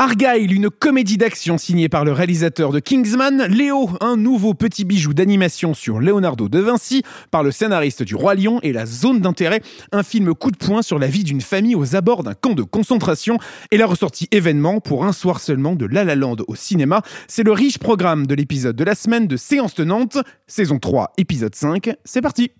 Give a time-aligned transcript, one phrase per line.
[0.00, 5.12] Argyle, une comédie d'action signée par le réalisateur de Kingsman, Léo, un nouveau petit bijou
[5.12, 9.60] d'animation sur Leonardo de Vinci par le scénariste du Roi Lion et la zone d'intérêt,
[9.90, 12.62] un film coup de poing sur la vie d'une famille aux abords d'un camp de
[12.62, 13.38] concentration
[13.72, 17.02] et la ressortie événement pour un soir seulement de La La Land au cinéma.
[17.26, 21.56] C'est le riche programme de l'épisode de la semaine de Séance Tenante, saison 3, épisode
[21.56, 21.90] 5.
[22.04, 22.52] C'est parti!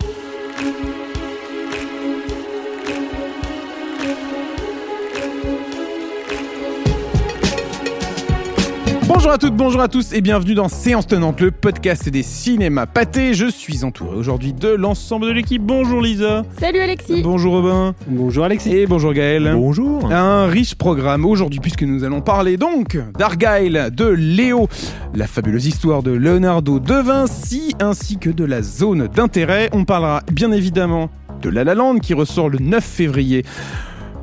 [9.29, 12.86] Bonjour à toutes, bonjour à tous et bienvenue dans Séance Tenante, le podcast des cinémas
[12.86, 13.35] pâtés.
[13.35, 15.61] Je suis entouré aujourd'hui de l'ensemble de l'équipe.
[15.61, 16.45] Bonjour Lisa.
[16.59, 17.21] Salut Alexis.
[17.23, 17.95] Bonjour Robin.
[18.07, 18.75] Bonjour Alexis.
[18.75, 19.53] Et bonjour Gaël.
[19.53, 20.11] Bonjour.
[20.11, 24.67] Un riche programme aujourd'hui puisque nous allons parler donc d'Argyle, de Léo,
[25.14, 29.69] la fabuleuse histoire de Leonardo de Vinci ainsi que de la zone d'intérêt.
[29.75, 31.11] On parlera bien évidemment
[31.43, 33.45] de La La Land qui ressort le 9 février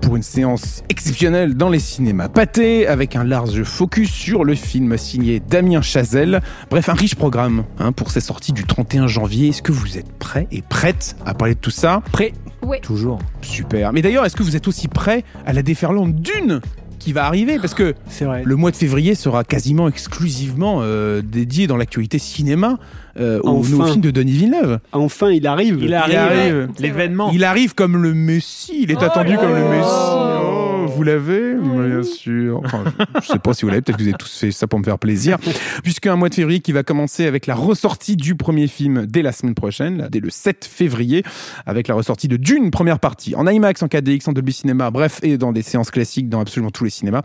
[0.06, 4.96] pour une séance exceptionnelle dans les cinémas pâtés, avec un large focus sur le film
[5.00, 6.42] signé Damien Chazelle.
[6.70, 9.48] Bref, un riche programme hein, pour ces sorties du 31 janvier.
[9.48, 12.04] Est-ce que vous êtes prêts et prêtes à parler de tout ça?
[12.12, 12.78] Prêt Oui.
[12.82, 13.18] Toujours.
[13.42, 13.94] Super.
[13.94, 16.62] Mais d'ailleurs, est-ce que vous êtes aussi prêts à la déferlante d'une
[17.06, 18.42] qui va arriver parce que C'est vrai.
[18.44, 22.80] le mois de février sera quasiment exclusivement euh, dédié dans l'actualité cinéma
[23.20, 23.70] euh, au Enfin.
[23.70, 24.80] nouveau film de Denis Villeneuve.
[24.92, 25.78] Enfin, il arrive.
[25.84, 26.68] Il arrive.
[26.80, 27.30] L'événement.
[27.32, 29.70] Il arrive comme le Messie, il est Oh attendu comme le.
[29.70, 29.88] Messie.
[29.88, 31.90] Oh, vous l'avez Oui.
[31.90, 32.62] Bien sûr.
[32.64, 34.68] Enfin, je, je sais pas si vous l'avez, peut-être que vous avez tous fait ça
[34.68, 35.38] pour me faire plaisir.
[35.84, 39.22] Puisque un mois de février qui va commencer avec la ressortie du premier film dès
[39.22, 41.24] la semaine prochaine, là, dès le 7 février,
[41.66, 45.20] avec la ressortie de Dune, première partie, en IMAX, en 4DX, en Dolby Cinema, bref,
[45.24, 47.22] et dans des séances classiques dans absolument tous les cinémas.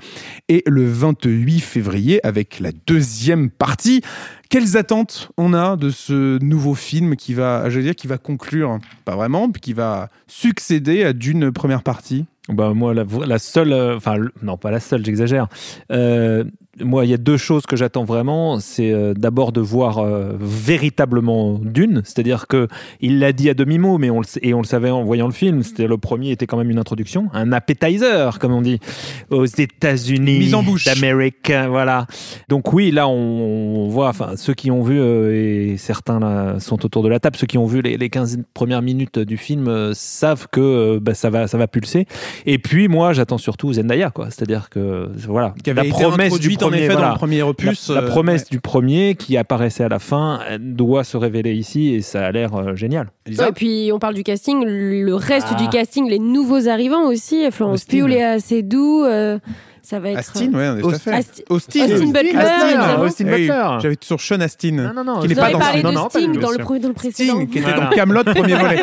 [0.49, 4.03] Et le 28 février avec la deuxième partie.
[4.49, 8.19] Quelles attentes on a de ce nouveau film qui va, je veux dire, qui va
[8.19, 12.27] conclure, pas vraiment, puis qui va succéder à d'une première partie?
[12.53, 15.49] Bah, moi, la, la seule, euh, enfin, non, pas la seule, j'exagère.
[15.93, 16.45] Euh,
[16.83, 18.61] moi, il y a deux choses que j'attends vraiment.
[18.61, 22.69] C'est euh, d'abord de voir euh, véritablement Dune, c'est-à-dire que
[23.01, 25.33] il l'a dit à demi-mot, mais on le, et on le savait en voyant le
[25.33, 25.63] film.
[25.63, 28.79] C'était le premier était quand même une introduction, un appetizer, comme on dit,
[29.31, 30.85] aux États-Unis Mise en bouche.
[30.85, 31.53] d'Amérique.
[31.69, 32.07] Voilà.
[32.49, 36.61] Donc oui, là, on, on voit, enfin, ceux qui ont vu euh, et certains là
[36.61, 39.37] sont autour de la table, ceux qui ont vu les, les 15 premières minutes du
[39.37, 42.07] film euh, savent que euh, bah, ça va, ça va pulser.
[42.47, 44.27] Et puis moi, j'attends surtout Zendaya, quoi.
[44.31, 47.89] C'est-à-dire que voilà, la promesse du premier, effet dans le premier opus.
[47.89, 48.49] La, la euh, promesse ouais.
[48.51, 52.33] du premier qui apparaissait à la fin elle doit se révéler ici et ça a
[52.33, 53.09] l'air euh, génial.
[53.29, 55.55] Ouais, et puis on parle du casting, le reste Ah.
[55.55, 57.85] du casting, les nouveaux arrivants aussi, Florence.
[57.85, 59.39] Pugh, Léa Seydoux, euh,
[59.83, 60.19] ça va être.
[60.19, 61.11] Astin, ouais, tout à fait.
[61.13, 61.85] Asti- Austin.
[61.85, 62.99] Austin Butler, Astin.
[63.01, 63.67] Austin Hey, Butler.
[63.83, 64.93] J'avais sur Sean Astin.
[64.95, 65.89] non, non, Qui n'est pas dans parlé ça.
[65.89, 67.35] de Non, non, pas Sting dans le, bien pre- dans le précédent.
[67.37, 67.87] Sting, qui était Voilà.
[67.87, 68.81] dans Camelot premier volet.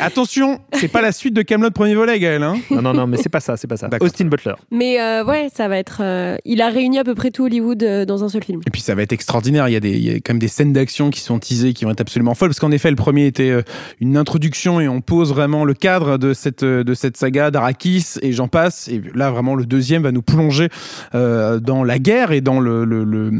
[0.00, 2.42] Attention, c'est pas la suite de Camelot premier volet, Gaël.
[2.42, 3.88] Hein non, non, non, mais c'est pas ça, c'est pas ça.
[4.00, 4.54] Austin Butler.
[4.70, 5.98] Mais euh, ouais, ça va être.
[6.02, 8.60] euh, il a réuni à peu près tout Hollywood euh, dans un seul film.
[8.66, 9.68] Et puis ça va être extraordinaire.
[9.68, 11.72] Il y a, des, il y a quand même des scènes d'action qui sont teasées,
[11.72, 12.48] qui vont être absolument folles.
[12.50, 13.62] Parce qu'en effet, le premier était euh,
[14.00, 18.32] une introduction et on pose vraiment le cadre de cette, de cette saga d'Arakis et
[18.32, 18.88] j'en passe.
[18.88, 20.68] Et là, vraiment, le deuxième va nous plonger
[21.14, 23.30] euh, dans la guerre et dans le,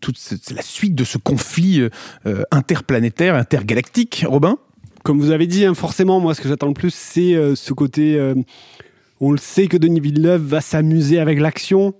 [0.00, 0.18] toute
[0.54, 1.80] la suite de ce conflit
[2.26, 4.24] euh, interplanétaire, intergalactique.
[4.26, 4.58] Robin?
[5.04, 7.72] Comme vous avez dit, hein, forcément, moi, ce que j'attends le plus, c'est euh, ce
[7.72, 8.20] côté.
[9.20, 11.94] on le sait que Denis Villeneuve va s'amuser avec l'action.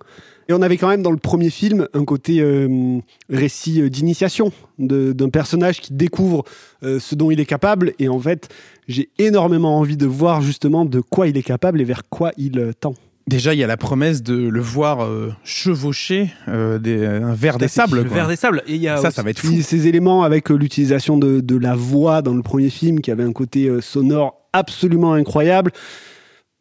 [0.49, 2.41] Et on avait quand même dans le premier film un côté
[3.29, 6.45] récit d'initiation d'un personnage qui découvre
[6.83, 7.95] ce dont il est capable.
[7.99, 8.49] Et en fait,
[8.87, 12.71] j'ai énormément envie de voir justement de quoi il est capable et vers quoi il
[12.79, 12.95] tend.
[13.29, 17.59] Déjà, il y a la promesse de le voir euh, chevaucher euh, des, un verre
[17.59, 17.99] des sables.
[17.99, 18.15] Le quoi.
[18.15, 18.63] verre des sables.
[18.69, 19.53] Et il y a Ça, aussi- ça va être fou.
[19.63, 23.25] Ces éléments avec euh, l'utilisation de, de la voix dans le premier film qui avait
[23.25, 25.73] un côté euh, sonore absolument incroyable.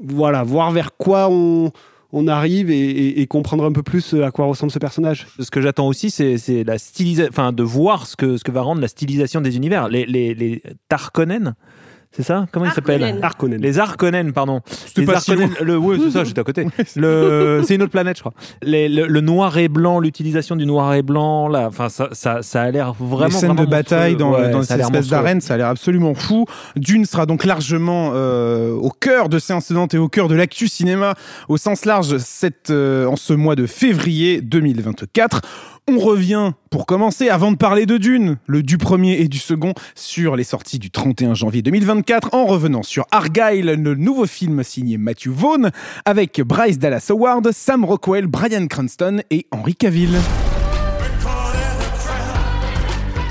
[0.04, 1.72] Voilà, voir vers quoi on,
[2.12, 5.28] on arrive et, et- et comprendre un peu plus à quoi ressemble ce personnage.
[5.40, 8.52] Ce que j'attends aussi, c'est c'est la stylisation, enfin de voir ce que ce que
[8.52, 9.88] va rendre la stylisation des univers.
[9.88, 11.54] Les les, les Tarkonnen,
[12.16, 13.60] c'est ça Comment ils s'appellent Harkonnen.
[13.62, 14.62] Les Harkonnen, pardon.
[14.96, 15.32] Les pas si
[15.62, 16.66] le, ouais, c'est ça, j'étais à côté.
[16.96, 18.34] Le, c'est une autre planète, je crois.
[18.64, 22.42] Les- le, le noir et blanc, l'utilisation du noir et blanc, là, enfin, ça, ça,
[22.42, 23.26] ça a l'air vraiment.
[23.26, 25.56] les scènes vraiment de bataille dans, Ouais, dans ça cette a l'air espèce d'arène, ça
[25.56, 26.46] a l'air absolument fou.
[26.76, 30.68] Dune sera donc largement euh, au cœur de séance Tenante et au cœur de l'actu
[30.68, 31.16] cinéma
[31.50, 35.42] au sens large cette, euh, en ce mois de février 2024.
[35.88, 39.76] On revient pour commencer, avant de parler de Dune, le du premier et du second,
[39.94, 44.98] sur les sorties du 31 janvier 2024, en revenant sur Argyle, le nouveau film signé
[44.98, 45.70] Matthew Vaughn,
[46.06, 50.18] avec Bryce Dallas Howard, Sam Rockwell, Brian Cranston et Henry Cavill.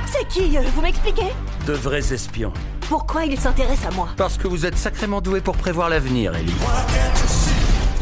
[0.07, 1.33] C'est qui, euh, vous m'expliquez?
[1.67, 2.53] De vrais espions.
[2.89, 4.11] Pourquoi il s'intéresse à moi?
[4.17, 6.55] Parce que vous êtes sacrément doué pour prévoir l'avenir, Ellie.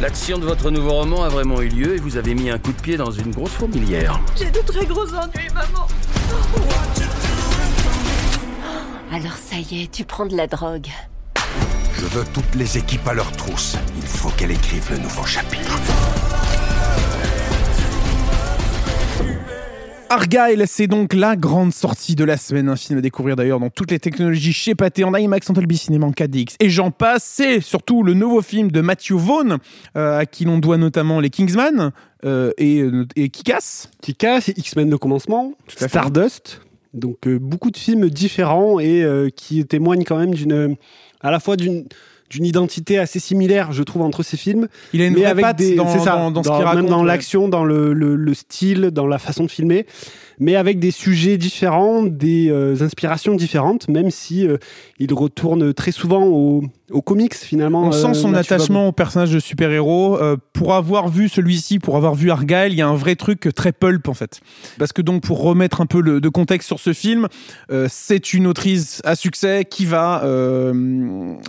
[0.02, 2.72] L'action de votre nouveau roman a vraiment eu lieu et vous avez mis un coup
[2.72, 4.18] de pied dans une grosse fourmilière.
[4.36, 5.86] J'ai de très gros ennuis, maman.
[9.12, 10.88] Alors ça y est, tu prends de la drogue.
[11.94, 13.76] Je veux toutes les équipes à leur trousse.
[13.94, 15.78] Il faut qu'elle écrive le nouveau chapitre.
[20.12, 22.68] Argyle, c'est donc la grande sortie de la semaine.
[22.68, 25.78] Un film à découvrir d'ailleurs dans toutes les technologies chez Pathé, en IMAX, en Dolby
[25.78, 26.56] Cinema, en 4DX.
[26.60, 29.56] Et j'en passe, c'est surtout le nouveau film de Matthew Vaughn,
[29.96, 31.92] euh, à qui l'on doit notamment les Kingsman
[32.26, 32.84] euh, et,
[33.16, 33.88] et Kick-Ass.
[34.02, 35.54] Tika, c'est X-Men de commencement.
[35.66, 36.60] Stardust.
[36.92, 40.76] Donc euh, beaucoup de films différents et euh, qui témoignent quand même d'une,
[41.22, 41.86] à la fois d'une
[42.32, 44.68] d'une identité assez similaire, je trouve, entre ces films.
[44.94, 46.66] Il a une mais vraie avec patte des, dans, ça, dans, dans ce qu'il même
[46.66, 46.86] raconte.
[46.86, 47.06] dans ouais.
[47.06, 49.84] l'action, dans le, le, le style, dans la façon de filmer,
[50.42, 54.56] mais avec des sujets différents, des euh, inspirations différentes, même si euh,
[54.98, 57.84] il retourne très souvent au- aux comics finalement.
[57.84, 60.18] On sent euh, son attachement au personnage de super-héros.
[60.52, 63.72] Pour avoir vu celui-ci, pour avoir vu Argyle, il y a un vrai truc très
[63.72, 64.40] pulp en fait.
[64.78, 67.28] Parce que donc pour remettre un peu le, de contexte sur ce film,
[67.88, 70.22] c'est une autrice à succès qui va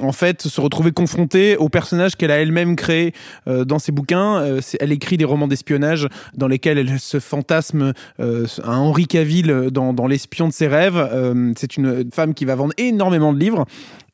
[0.01, 3.13] en fait se retrouver confrontée au personnage qu'elle a elle-même créé
[3.47, 4.59] dans ses bouquins.
[4.79, 6.07] Elle écrit des romans d'espionnage
[6.37, 10.97] dans lesquels elle se fantasme euh, un Henri Cavill dans, dans l'espion de ses rêves.
[10.97, 13.65] Euh, c'est une femme qui va vendre énormément de livres.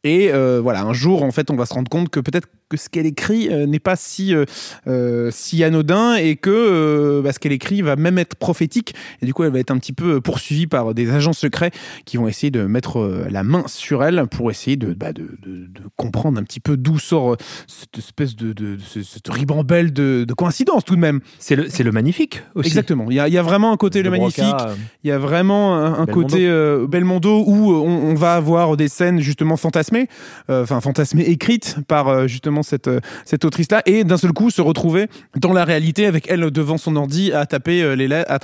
[0.06, 2.78] Et euh, voilà, un jour, en fait, on va se rendre compte que peut-être que
[2.78, 4.34] ce qu'elle écrit euh, n'est pas si,
[4.88, 8.94] euh, si anodin et que euh, bah, ce qu'elle écrit va même être prophétique.
[9.22, 11.72] Et du coup, elle va être un petit peu poursuivie par des agents secrets
[12.06, 15.24] qui vont essayer de mettre euh, la main sur elle pour essayer de, bah, de,
[15.44, 17.36] de- de comprendre un petit peu d'où sort
[17.68, 21.19] cette espèce de, de, de ce- cette ribambelle de, de coïncidence tout de même.
[21.40, 22.68] C'est le, c'est le magnifique aussi.
[22.69, 23.07] Exactement.
[23.10, 24.44] Il y a, il y a vraiment un côté le magnifique.
[24.45, 26.13] Broca, Il y a vraiment un, un Belmondo.
[26.13, 29.88] côté euh, Belmondo où on, on va avoir des scènes justement fantasmées,
[30.50, 34.50] euh, enfin fantasmées écrites par euh, justement cette, euh, cette autrice-là, et d'un seul coup
[34.50, 38.39] se retrouver dans la réalité avec elle devant son ordi à taper les à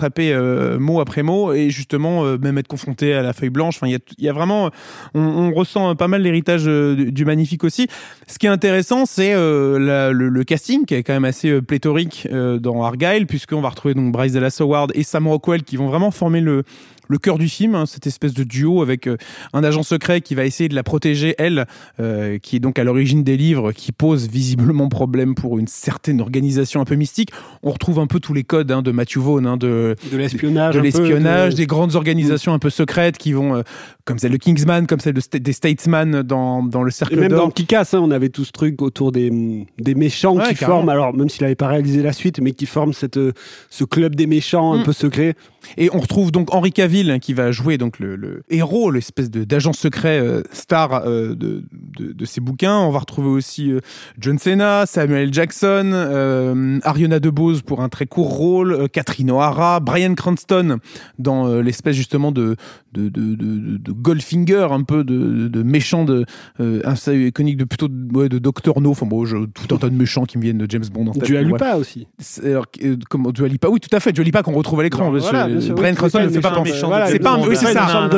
[0.77, 3.77] mot après mot, et justement même être confronté à la feuille blanche.
[3.77, 4.69] Enfin, il y a, vraiment,
[5.15, 7.88] on, ressent pas mal l'héritage du, magnifique aussi.
[8.27, 12.83] Ce qui est intéressant, c'est le, le casting qui est quand même assez pléthorique dans
[12.83, 16.41] Argyle, puisqu'on va retrouver donc Bryce Dallas Howard et Sam Rockwell qui vont vraiment former
[16.41, 16.63] le
[17.07, 19.18] le cœur du film, hein, cette espèce de duo avec euh,
[19.54, 21.66] un agent secret qui va essayer de la protéger, elle,
[22.00, 26.22] euh, qui est donc à l'origine des livres, qui pose visiblement problème pour une certaine
[26.22, 27.30] organisation un peu mystique.
[27.63, 30.74] On retrouve un peu tous les codes hein, de Matthew Vaughn, hein, de, de l'espionnage,
[30.74, 33.62] de un peu, l'espionnage, de- des grandes organisations un peu secrètes qui vont, euh,
[34.06, 37.30] comme celle de Kingsman, comme celle de des Statesman dans, dans le Et Cercle même
[37.31, 37.54] dans d'Or.
[37.54, 40.78] Kick-Ass, hein, on avait tout ce truc autour des, des méchants Ouais, qui carrément.
[40.80, 43.34] forment, alors même s'il n'avait pas réalisé la suite, mais qui forment cette, euh,
[43.69, 44.84] ce club des méchants un Mm.
[44.84, 45.34] peu secret.
[45.78, 49.31] Et on retrouve donc Henry Cavill hein, qui va jouer donc le, le héros, l'espèce
[49.31, 51.63] d'agent secret euh, star euh, de,
[51.98, 52.78] de, de ces bouquins.
[52.78, 53.80] On va retrouver aussi euh,
[54.19, 60.78] John Cena, Samuel Jackson, Ariana DeBose pour un très court rôle, Catherine O'Hara, Brian Cranston
[61.18, 62.56] dans l'espèce justement de,
[62.94, 66.25] de, de Goldfinger, un peu de, de méchant de
[66.59, 68.92] euh, iconique de plutôt de, ouais, de Doctor No.
[68.92, 71.12] Enfin bon, je- tout un tas de méchants qui me viennent de James Bond en
[71.13, 71.24] tête.
[71.24, 71.45] Du mais ouais.
[71.45, 72.07] Alupa aussi.
[72.44, 73.68] Alors, euh, comment Dua Lipa?
[73.69, 74.12] Oui, tout à fait.
[74.12, 75.12] Dua Lipa qu'on retrouve à l'écran.
[75.12, 76.71] Parce voilà, Brian oui, Cranston c'est ne fait pas penser.
[76.71, 77.45] méchant c'est James pas un- Bond.
[77.47, 77.86] oui, c'est ça.
[77.86, 78.09] méchant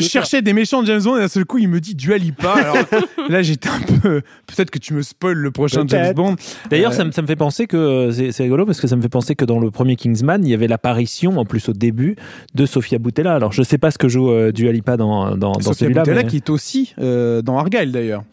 [0.00, 0.10] sûr.
[0.10, 2.52] cherchais des méchants de James Bond et d'un seul coup il me dit Dua Lipa.
[2.52, 2.76] Alors
[3.28, 4.20] là j'étais un peu.
[4.46, 5.84] Peut-être que tu me spoil le prochain.
[5.86, 6.36] James Bond.
[6.70, 8.86] D'ailleurs, Euh, ça, me- ça me fait penser que euh, c'est c'est rigolo parce que
[8.88, 11.68] ça me fait penser que dans le premier Kingsman, il y avait l'apparition, en plus
[11.68, 12.16] au début,
[12.54, 13.34] de Sofia Boutella.
[13.34, 16.02] Alors, je sais pas ce que joue euh, Dua Lipa dans, dans, dans celui-là.
[16.02, 18.24] Boutella mais- qui est aussi euh, dans Argyle d'ailleurs.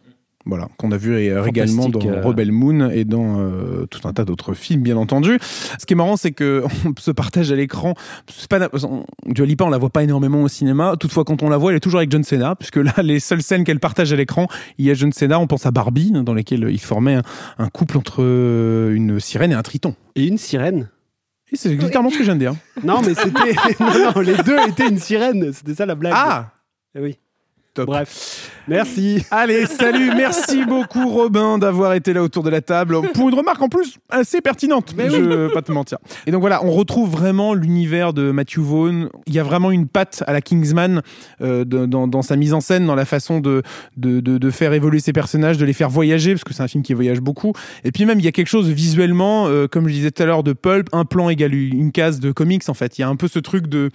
[0.49, 2.21] Voilà, qu'on a vu également dans euh.
[2.23, 5.37] Rebel Moon et dans euh, tout un tas d'autres films, bien entendu.
[5.77, 7.95] Ce qui est marrant, c'est que on se partage à l'écran.
[8.49, 10.95] Pas on- Dua Lipa, on la voit pas énormément au cinéma.
[10.97, 13.41] Toutefois, quand on la voit, elle est toujours avec John Cena, puisque là, les seules
[13.41, 15.37] scènes qu'elle partage à l'écran, il y a John Cena.
[15.37, 17.23] On pense à Barbie, dans lesquelles il formait un,
[17.57, 19.95] un couple entre une sirène et un triton.
[20.15, 20.87] Et une sirène.
[21.51, 22.55] C'est exactement ce que je viens de dire.
[22.85, 23.53] Non, mais c'était.
[23.81, 25.51] non, non, les deux étaient une sirène.
[25.51, 26.13] C'était ça la blague.
[26.15, 26.51] Ah,
[26.97, 27.17] Eh oui.
[27.73, 27.85] top.
[27.87, 28.51] Bref.
[28.67, 29.23] Merci.
[29.31, 33.61] Allez, salut, merci beaucoup Robin d'avoir été là autour de la table pour une remarque
[33.61, 35.99] en plus assez pertinente, Mais je vais pas te mentir.
[36.25, 39.09] Et donc voilà, on retrouve vraiment l'univers de Matthew Vaughn.
[39.27, 41.01] Il y a vraiment une patte à la Kingsman
[41.41, 43.61] euh, dans, dans sa mise en scène, dans la façon de,
[43.95, 46.67] de, de- de faire évoluer ses personnages, de les faire voyager, parce que c'est un
[46.67, 47.53] film qui voyage beaucoup.
[47.85, 50.25] Et puis même, il y a quelque chose visuellement, euh, comme je disais tout à
[50.25, 52.97] l'heure, de pulp, un plan égale une case de comics en fait.
[52.97, 53.91] Il y a un peu ce truc de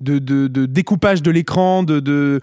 [0.00, 2.40] de, découpage de l'écran, de,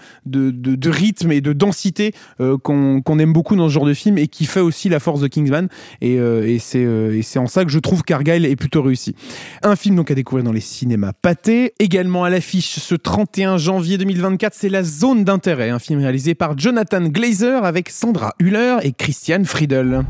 [0.85, 4.45] rythme et de densité euh, qu'on aime beaucoup dans ce genre de film et qui
[4.45, 5.67] fait aussi la force de Kingsman.
[6.01, 9.15] Et, euh, euh, et c'est en ça que je trouve qu'Argyle est plutôt réussi.
[9.63, 11.74] Un film donc à découvrir dans les cinémas pâtés.
[11.79, 16.57] Également à l'affiche ce 31 janvier 2024, c'est La Zone d'intérêt, un film réalisé par
[16.57, 20.03] Jonathan Glazer avec Sandra Hüller et Christian Friedel.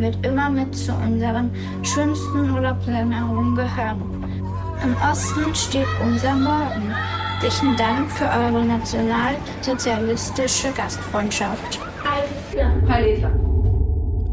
[0.00, 1.50] Wird immer mit zu unseren
[1.82, 4.00] schönsten Urlaubsländern gehören.
[4.82, 6.92] Im Osten steht unser Morgen.
[7.40, 11.78] Herzlichen Dank für eure nationalsozialistische Gastfreundschaft.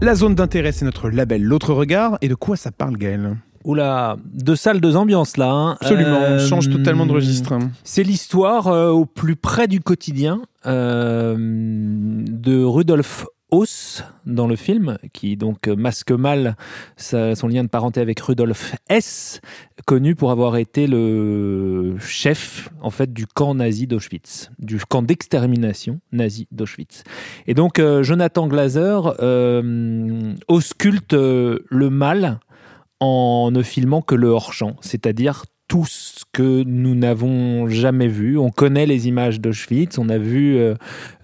[0.02, 2.18] La zone d'intérêt, c'est notre label L'autre regard.
[2.22, 3.38] Et de quoi ça parle, Gaël?
[3.64, 5.52] Oula, deux salles, deux ambiances là.
[5.52, 5.78] hein.
[5.82, 7.58] Absolument, Euh, change totalement de registre.
[7.84, 14.98] C'est l'histoire euh, au plus près du quotidien euh, de Rudolf Hauss dans le film,
[15.14, 16.56] qui donc masque mal
[16.98, 19.42] son lien de parenté avec Rudolf Hess,
[19.86, 26.00] connu pour avoir été le chef en fait du camp nazi d'Auschwitz, du camp d'extermination
[26.12, 27.04] nazi d'Auschwitz.
[27.46, 32.40] Et donc euh, Jonathan Glazer euh, ausculte le mal
[33.00, 38.38] en ne filmant que le hors-champ, c'est-à-dire tout ce que nous n'avons jamais vu.
[38.38, 40.76] On connaît les images d'Auschwitz, on a vu, euh,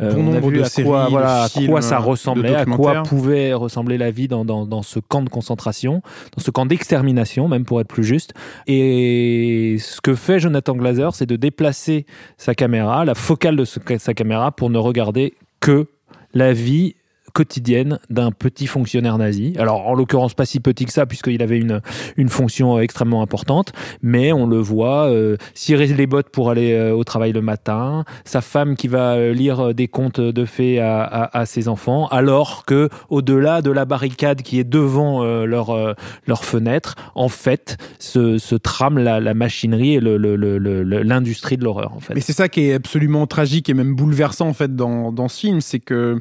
[0.02, 2.54] euh, Bon on a vu de à, séries, quoi, voilà, à quoi ça de ressemblait,
[2.56, 6.02] à quoi pouvait ressembler la vie dans, dans, dans ce camp de concentration,
[6.36, 8.34] dans ce camp d'extermination, même pour être plus juste.
[8.68, 12.06] Et ce que fait Jonathan Glazer, c'est de déplacer
[12.38, 15.88] sa caméra, la focale de ce- sa caméra, pour ne regarder que
[16.34, 16.96] la vie
[17.34, 19.54] quotidienne d'un petit fonctionnaire nazi.
[19.58, 21.82] Alors, en l'occurrence, pas si petit que ça, puisqu'il avait une,
[22.16, 26.74] une fonction euh, extrêmement importante, mais on le voit euh, cirer les bottes pour aller
[26.74, 30.80] euh, au travail le matin, sa femme qui va euh, lire des contes de fées
[30.80, 35.46] à, à- à ses enfants, alors que au-delà de la barricade qui est devant euh,
[35.46, 35.96] leur,
[36.28, 40.84] leur fenêtre, en fait, se, se trame la, la machinerie et le- le- le- le-
[41.02, 42.14] l'industrie de l'horreur, en fait.
[42.14, 45.40] Mais c'est ça qui est absolument tragique et même bouleversant en fait dans, dans ce
[45.40, 46.20] film, c'est que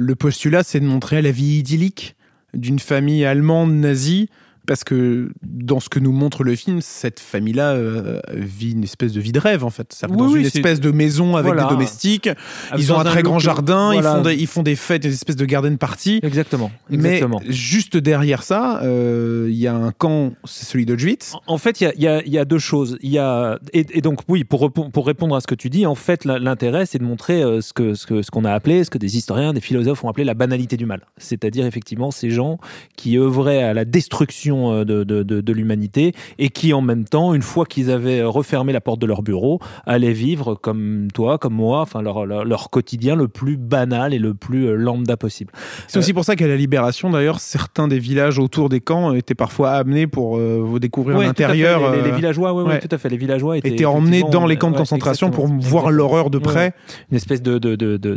[0.00, 2.16] le postulat c'est de montrer la vie idyllique
[2.54, 4.28] d'une famille allemande nazie.
[4.66, 9.12] Parce que dans ce que nous montre le film, cette famille-là euh, vit une espèce
[9.12, 9.92] de vie de rêve en fait.
[9.92, 11.64] Ça Oui, dans oui, une espèce de maison avec Voilà.
[11.64, 12.28] des domestiques.
[12.76, 13.92] Ils ont un très grand jardin.
[13.92, 14.10] voilà.
[14.10, 16.20] Ils, font des, ils font des fêtes, des espèces de garden party.
[16.22, 16.70] Exactement.
[16.90, 21.34] Mais juste derrière ça, euh, il y a un camp, c'est celui d'Auschwitz.
[21.46, 22.98] En fait, il y a- y, y deux choses.
[23.02, 24.60] Y a et, et donc oui, pour,
[25.06, 27.94] répondre à ce que tu dis, en fait, l'intérêt, c'est de montrer euh, ce que
[27.94, 30.34] ce que ce qu'on a appelé, ce que des historiens, des philosophes ont appelé la
[30.34, 31.06] banalité du mal.
[31.16, 32.58] C'est-à-dire effectivement ces gens
[32.96, 37.04] qui œuvraient à la destruction euh, de, de, de, de l'humanité et qui en même
[37.04, 41.38] temps, une fois qu'ils avaient refermé la porte de leur bureau, allaient vivre comme toi,
[41.38, 45.16] comme moi, enfin leur, leur, leur quotidien le plus banal et le plus euh, lambda
[45.16, 45.52] possible.
[45.88, 49.34] C'est aussi pour ça qu'à la Libération, d'ailleurs, certains des villages autour des camps étaient
[49.34, 51.92] parfois amenés pour euh, vous découvrir Ouais, l'intérieur.
[51.92, 52.80] les, les euh, villageois, ouais, ouais, ouais.
[52.80, 53.08] tout à fait.
[53.08, 56.72] Les villageois étaient, étaient emmenés dans les camps de concentration pour voir l'horreur de près.
[57.10, 57.58] Une espèce de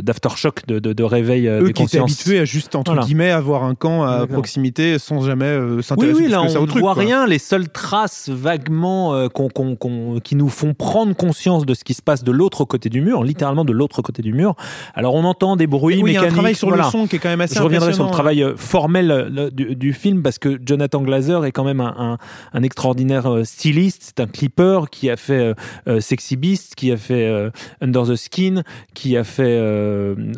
[0.00, 3.06] d'aftershock, de, de, de réveil euh, Eux des qui étaient habitués à juste, entre Voilà.
[3.06, 6.44] guillemets, avoir un camp à proximité sans jamais euh, Oui, s'intéresser oui, plus là on
[6.62, 6.94] ne voit quoi.
[6.94, 7.26] rien.
[7.26, 11.84] Les seules traces vaguement euh, qu'on- qu'on- qu'on- qui nous font prendre conscience de ce
[11.84, 14.54] qui se passe de l'autre côté du mur, littéralement de l'autre côté du mur.
[14.94, 16.34] Alors on entend des bruits Oui, il y a un mécaniques.
[16.34, 16.84] travail sur voilà.
[16.84, 19.28] le son qui est quand même assez Je reviendrai sur le travail euh, formel euh,
[19.30, 22.18] le- du, du film parce que Jonathan Glazer est quand même un, un-
[22.52, 24.02] un extraordinaire styliste.
[24.16, 25.54] C'est un clipper qui a fait
[25.88, 27.50] euh, Sexy Beast, qui a fait euh,
[27.80, 28.62] Under the Skin,
[28.94, 29.58] qui a fait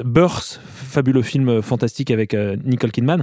[0.05, 3.23] Birth, fabuleux film fantastique avec Nicole Kidman.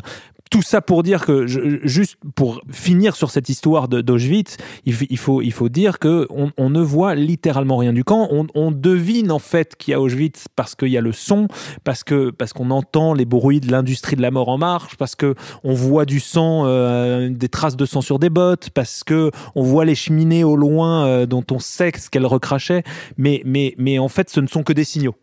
[0.54, 5.52] Tout ça pour dire que, juste pour finir sur cette histoire d'Auschwitz, il, faut, il
[5.52, 8.28] faut dire que on, ne voit littéralement rien du camp.
[8.30, 11.48] On, on devine en fait qu'il y a Auschwitz parce qu'il y a le son,
[11.84, 15.16] parce que parce qu'on entend les bruits de l'industrie de la mort en marche, parce
[15.16, 15.34] que
[15.64, 19.64] on voit du sang, euh, des traces de sang sur des bottes, parce que on
[19.64, 22.84] voit les cheminées au loin euh, dont on sait ce qu'elles recrachaient.
[23.18, 25.16] Mais mais mais en fait, ce ne sont que des signaux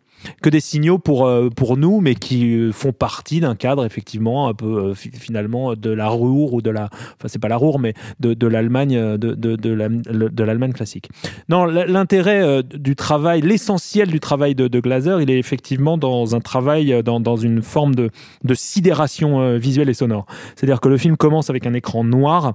[0.43, 4.49] que des signaux pour euh, pour nous mais qui euh, font partie d'un cadre effectivement
[4.49, 7.57] un peu euh, fi- finalement de la Ruhr ou de la enfin c'est pas la
[7.57, 11.09] Ruhr mais de, de l'Allemagne de de, de la- le- de l'Allemagne classique.
[11.49, 16.41] Non l'intérêt du travail l'essentiel du travail de, de Glazer il est effectivement dans un
[16.41, 18.11] travail dans, dans une forme de
[18.45, 20.27] de sidération visuelle et sonore.
[20.57, 22.55] C'est-à-dire que le film commence avec un écran noir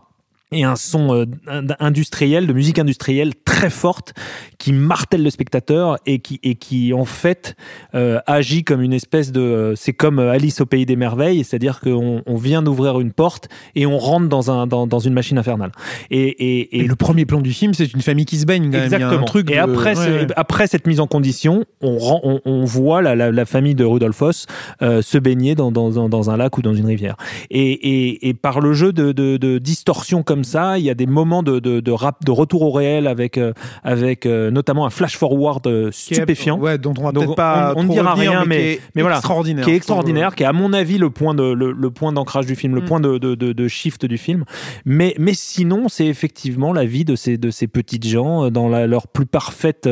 [0.51, 4.13] et un son euh, ind- industriel, de musique industrielle très forte
[4.57, 7.55] qui martèle le spectateur et qui, et qui en fait
[7.95, 9.41] euh, agit comme une espèce de...
[9.41, 13.49] euh, c'est comme Alice au pays des merveilles, c'est-à-dire qu'on on vient d'ouvrir une porte
[13.75, 15.71] et on rentre dans, un, dans, dans une machine infernale.
[16.11, 18.65] Et, et, Et le premier plan du film, c'est une famille qui se baigne.
[18.65, 18.83] Quand même.
[18.83, 19.21] Exactement.
[19.21, 20.27] un truc et de- après, ouais.
[20.35, 23.83] après cette mise en condition, on, rend- on, on voit la, la, la famille de
[23.83, 24.45] Rudolf Hoss
[24.81, 27.15] euh, se baigner dans, dans, dans, un lac ou dans une rivière.
[27.49, 30.77] Et, et, et par le jeu de, de, de distorsion comme comme ça.
[30.77, 33.53] Il y a des moments de, de, de, rap, de retour au réel avec, euh,
[33.85, 36.59] avec euh, notamment un flash forward euh, est- stupéfiant.
[36.59, 37.73] Ouais, dont on va Donc, peut-être pas.
[37.77, 39.63] on- on ne dira revenir, rien, mais- mais voilà, extraordinaire.
[39.63, 42.45] qui est extraordinaire, qui est à mon avis le point de le, le point d'ancrage
[42.47, 42.85] du film, le Mm.
[42.85, 44.43] point de, de, shift du film.
[44.83, 48.87] Mais mais sinon, c'est effectivement la vie de ces de ces petites gens dans la-
[48.87, 49.87] leur plus parfaite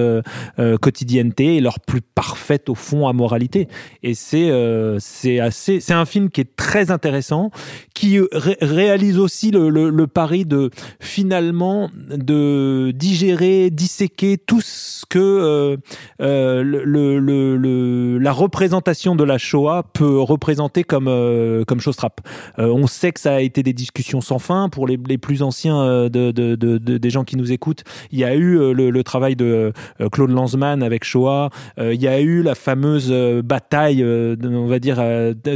[0.81, 3.67] quotidienneté et leur plus parfaite au fond amoralité.
[4.03, 4.51] Et c'est
[4.99, 7.51] c'est assez c'est un film qui est très intéressant,
[7.93, 15.05] qui ré- réalise aussi le, le, le pari de finalement de digérer, disséquer tout ce
[15.05, 15.77] que euh,
[16.21, 22.21] euh, le, la représentation de la Shoah peut représenter comme, euh, comme chose trappe.
[22.57, 26.09] On sait que ça a été des discussions sans fin pour les, les plus anciens
[26.09, 27.83] de, de- de- de- des gens qui nous écoutent.
[28.11, 29.71] Il y a eu le, travail de
[30.11, 31.49] Claude Lanzmann avec Shoah.
[31.77, 33.11] Il y a eu la fameuse
[33.43, 35.01] bataille, on va dire,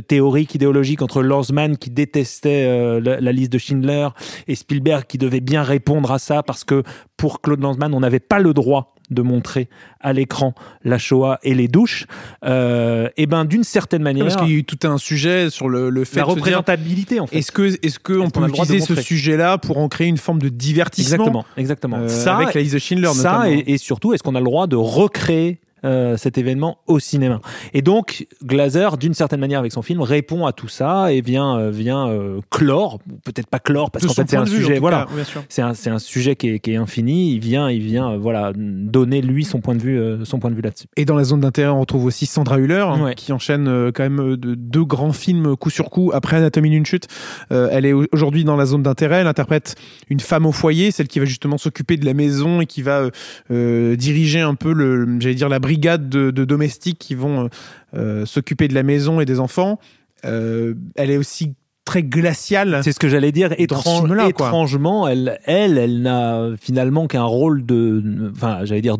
[0.07, 4.07] théorique, idéologique entre Lanzmann qui détestait la, la liste de Schindler
[4.47, 6.83] et Spielberg qui devait bien répondre à ça parce que
[7.15, 9.69] pour Claude Lanzmann, on n'avait pas le droit de montrer
[10.01, 12.05] à l'écran la Shoah et les douches.
[12.43, 15.69] Euh, et ben d'une certaine manière, Parce qu'il y a eu tout un sujet sur
[15.69, 17.37] le, le fait la de se dire, représentabilité en fait.
[17.37, 20.41] Est-ce que, est-ce que on qu'on peut utiliser ce sujet-là pour en créer une forme
[20.41, 21.97] de divertissement Exactement, exactement.
[21.99, 23.45] euh, ça, avec la Schindler ça notamment.
[23.45, 27.41] et, et surtout, est-ce qu'on a le droit de recréer euh, cet événement au cinéma
[27.73, 31.57] Et donc, Glazer, d'une certaine manière, avec son film, répond à tout ça et vient,
[31.57, 35.07] euh, vient euh, clore, peut-être pas clore, parce qu'en fait, c'est un vue, sujet, voilà,
[35.49, 37.31] c'est un, c'est un sujet qui est, qui est infini.
[37.33, 40.49] Il vient, il vient, euh, voilà, donner lui son point de vue, euh, son point
[40.51, 40.87] de vue là-dessus.
[40.97, 43.15] Et dans la zone d'intérêt, on retrouve aussi Sandra Hüller, hein, Ouais.
[43.15, 46.85] qui enchaîne euh, quand même de, deux grands films coup sur coup après Anatomie d'une
[46.85, 47.07] chute.
[47.51, 49.17] Euh, elle est au- aujourd'hui dans la zone d'intérêt.
[49.21, 49.75] Elle interprète
[50.09, 52.99] une femme au foyer, celle qui va justement s'occuper de la maison et qui va
[52.99, 53.09] euh,
[53.51, 57.47] euh, diriger un peu le, j'allais dire la brigade de, de domestiques qui vont euh,
[57.95, 59.79] euh, s'occuper de la maison et des enfants.
[60.25, 61.53] Euh, elle est aussi
[61.85, 62.81] très glaciale.
[62.83, 63.53] C'est ce que j'allais dire.
[63.57, 64.27] Étrange, quoi.
[64.27, 68.97] étrangement, elle, elle, elle n'a finalement qu'un rôle de, enfin, j'allais dire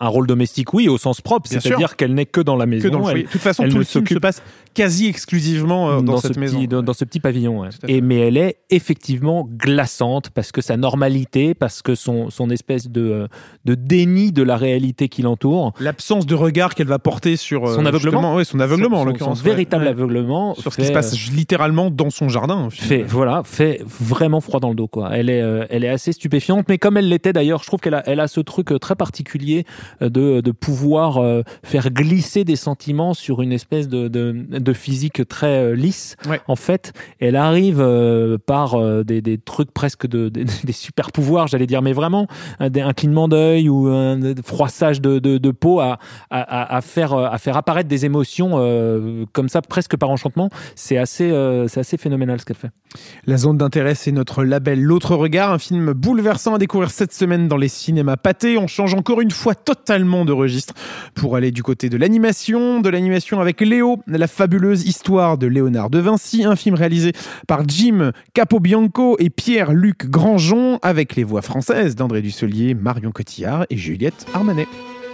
[0.00, 2.88] un rôle domestique, oui, au sens propre, c'est-à-dire qu'elle n'est que dans la maison.
[2.88, 3.24] que dans le elle-.
[3.24, 4.42] De toute façon, elle tout le film se passe
[4.74, 6.58] quasi exclusivement euh, dans, ce cette maison.
[6.58, 7.60] petit, dans, dans ce petit pavillon.
[7.60, 7.68] ouais.
[7.88, 12.88] Et mais elle est effectivement glaçante parce que sa normalité, parce que son, son espèce
[12.88, 13.28] de,
[13.64, 17.74] de déni de la réalité qui l'entoure, L'absence de regard qu'elle va porter sur euh,
[17.74, 18.34] Son aveuglement.
[18.34, 19.50] ouais, son aveuglement en l'occurrence, son ouais.
[19.50, 22.68] véritable aveuglement, sur ce qui se passe littéralement dans son jardin.
[22.70, 26.12] fait voilà fait vraiment froid dans le dos quoi elle est euh, elle est assez
[26.12, 28.78] stupéfiante mais comme elle l'était d'ailleurs je trouve qu'elle a elle a ce truc euh,
[28.78, 29.63] très particulier
[30.02, 34.72] euh, de de pouvoir euh, faire glisser des sentiments sur une espèce de de, de
[34.72, 36.40] physique très euh, lisse Ouais.
[36.48, 36.92] en fait.
[37.20, 37.84] Elle arrive
[38.46, 42.26] par des, des trucs presque de, des, des super pouvoirs j'allais dire mais vraiment
[42.60, 45.98] un, un clignement d'œil ou un froissage de, de, peau à,
[46.30, 50.50] à, faire à faire apparaître des émotions euh, comme ça presque par enchantement.
[50.74, 52.70] C'est assez euh, c'est assez phénoménal ce qu'elle fait
[53.26, 57.48] La zone d'intérêt, c'est notre label L'autre regard, un film bouleversant à découvrir cette semaine
[57.48, 58.58] dans les cinémas pâtés.
[58.58, 60.74] On change encore une fois totalement de registre
[61.14, 65.90] pour aller du côté de l'animation, de l'animation avec Léo, la fabuleuse histoire de Léonard
[65.90, 67.12] de Vinci, un film réalisé
[67.46, 73.76] par Jim Capobianco et Pierre-Luc Grangeon avec les voix françaises d'André Dusselier, Marion Cotillard et
[73.76, 74.68] Juliette Armanet.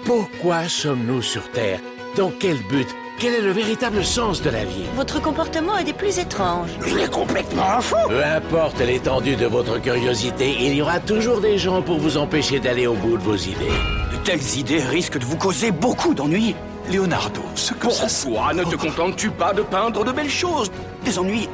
[0.05, 1.81] Pourquoi sommes-nous sur Terre?
[2.17, 2.89] Dans quel but
[3.21, 6.71] Quel est le véritable sens de la vie Votre comportement est des plus étranges.
[6.87, 11.59] Il est complètement fou Peu importe l'étendue de votre curiosité, il y aura toujours des
[11.59, 13.77] gens pour vous empêcher d'aller au bout de vos idées.
[14.11, 16.57] De telles idées risquent de vous causer beaucoup d'ennuis.
[16.91, 18.07] Leonardo, ce que ça...
[18.23, 20.71] Pourquoi ne te contentes-tu pas de peindre de belles choses?
[21.05, 21.47] Des ennuis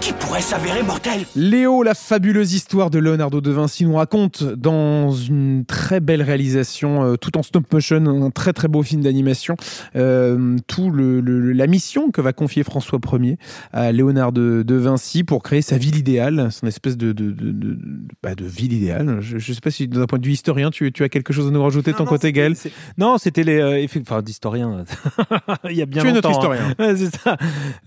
[0.00, 1.24] qui pourraient s'avérer mortels.
[1.34, 7.02] Léo, la fabuleuse histoire de Leonardo de Vinci nous raconte dans une très belle réalisation,
[7.04, 9.56] euh, tout en stop motion, un très très beau film d'animation,
[9.96, 13.38] euh, tout le, le- la mission que va confier François Ier
[13.72, 17.50] à Léonard de, de Vinci pour créer sa ville idéale, son espèce de, de, de,
[17.52, 17.78] de-
[18.22, 19.18] bah, de ville idéale.
[19.20, 21.48] Je ne sais pas si d'un point de vue historien, tu, tu as quelque chose
[21.48, 22.54] à nous rajouter de ton côté, Gaël?
[22.98, 24.84] non c'était les euh, enfin d'historien
[25.70, 26.54] il y a bien Tu es longtemps notre hein.
[26.54, 26.74] historien.
[26.86, 27.36] Ouais, c'est ça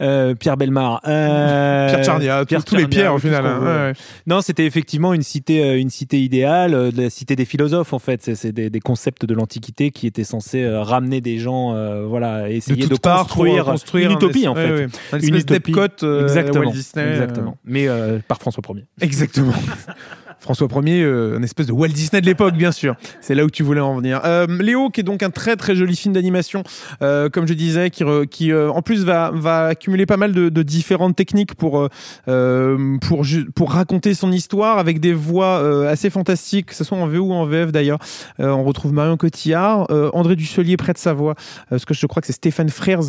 [0.02, 3.60] Euh, Pierre Belmar euh, Pierre Charnia, tous- tous les Pierres, au final, hein,
[3.90, 3.94] ouais,
[4.28, 8.00] non c'était effectivement une cité euh, une cité idéale euh, la cité des philosophes en
[8.00, 8.36] fait.
[8.36, 12.50] C'est des, des concepts de l'antiquité qui étaient censés euh, ramener des gens euh, voilà
[12.50, 14.72] essayer de, construire, construire une un utopie en fait.
[14.72, 14.88] ouais.
[15.24, 15.74] Une espèce utopie.
[16.04, 17.58] euh, exactement Walt Disney, exactement.
[17.66, 17.88] Mais
[18.28, 18.86] par François Ier.
[19.02, 19.54] Exactement.
[20.40, 22.96] François Ier, euh, un espèce de Walt Disney de l'époque, bien sûr.
[23.22, 24.22] C'est là où tu voulais en venir.
[24.26, 26.64] Euh, Léo, qui est donc un très très joli film d'animation,
[27.02, 30.32] euh, comme je disais, qui, re- qui euh, en plus va, va accumuler pas mal
[30.34, 31.90] de, de différentes techniques pour, euh,
[32.28, 33.26] euh, pour,
[33.56, 37.34] pour raconter son histoire avec des voix assez fantastiques, que ce soit en VO ou
[37.34, 38.00] en VF d'ailleurs.
[38.40, 41.36] On retrouve Marion Cotillard, André Dusselier près de sa voix,
[41.70, 43.02] parce que je crois que c'est Stéphane Frères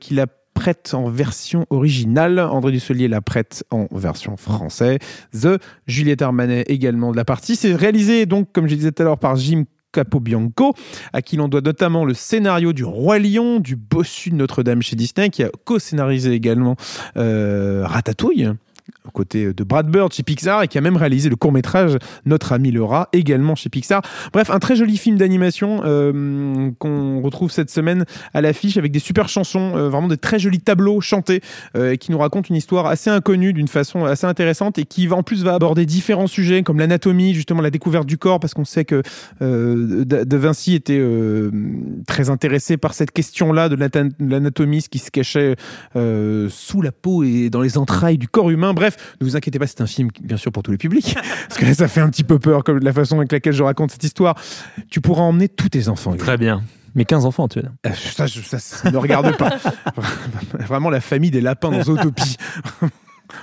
[0.00, 0.26] qui l'a
[0.62, 5.00] prête en version originale, André Dusselier la prête en version française,
[5.88, 7.56] Juliette Armanet également de la partie.
[7.56, 10.74] C'est réalisé donc, comme je disais tout à l'heure, par Jim Capobianco,
[11.12, 14.94] à qui l'on doit notamment le scénario du Roi Lion, du bossu de Notre-Dame chez
[14.94, 16.76] Disney, qui a co-scénarisé également
[17.16, 18.52] euh, Ratatouille
[19.06, 21.98] aux côtés de Brad Bird chez Pixar et qui a même réalisé le court métrage
[22.24, 24.02] Notre ami le rat également chez Pixar.
[24.32, 28.98] Bref, un très joli film d'animation euh, qu'on retrouve cette semaine à l'affiche avec des
[28.98, 31.40] super chansons, euh, vraiment des très jolis tableaux chantés
[31.76, 35.22] euh, qui nous racontent une histoire assez inconnue d'une façon assez intéressante et qui en
[35.22, 38.84] plus va aborder différents sujets comme l'anatomie, justement la découverte du corps parce qu'on sait
[38.84, 39.02] que
[39.40, 41.02] De Vinci était
[42.06, 43.76] très intéressé par cette question-là de
[44.20, 45.56] l'anatomie, ce qui se cachait
[45.94, 48.71] sous la peau et dans les entrailles du corps humain.
[48.74, 51.14] Bref, ne vous inquiétez pas, c'est un film, bien sûr, pour tous les publics.
[51.48, 53.62] Parce que là, ça fait un petit peu peur, comme la façon avec laquelle je
[53.62, 54.34] raconte cette histoire.
[54.90, 56.16] Tu pourras emmener tous tes enfants.
[56.16, 56.62] Très bien.
[56.94, 57.72] Mais 15 enfants, tu veux dire.
[57.86, 59.56] Euh, ça, ça, ne regarde pas.
[60.66, 62.36] Vraiment la famille des lapins dans Zootopie.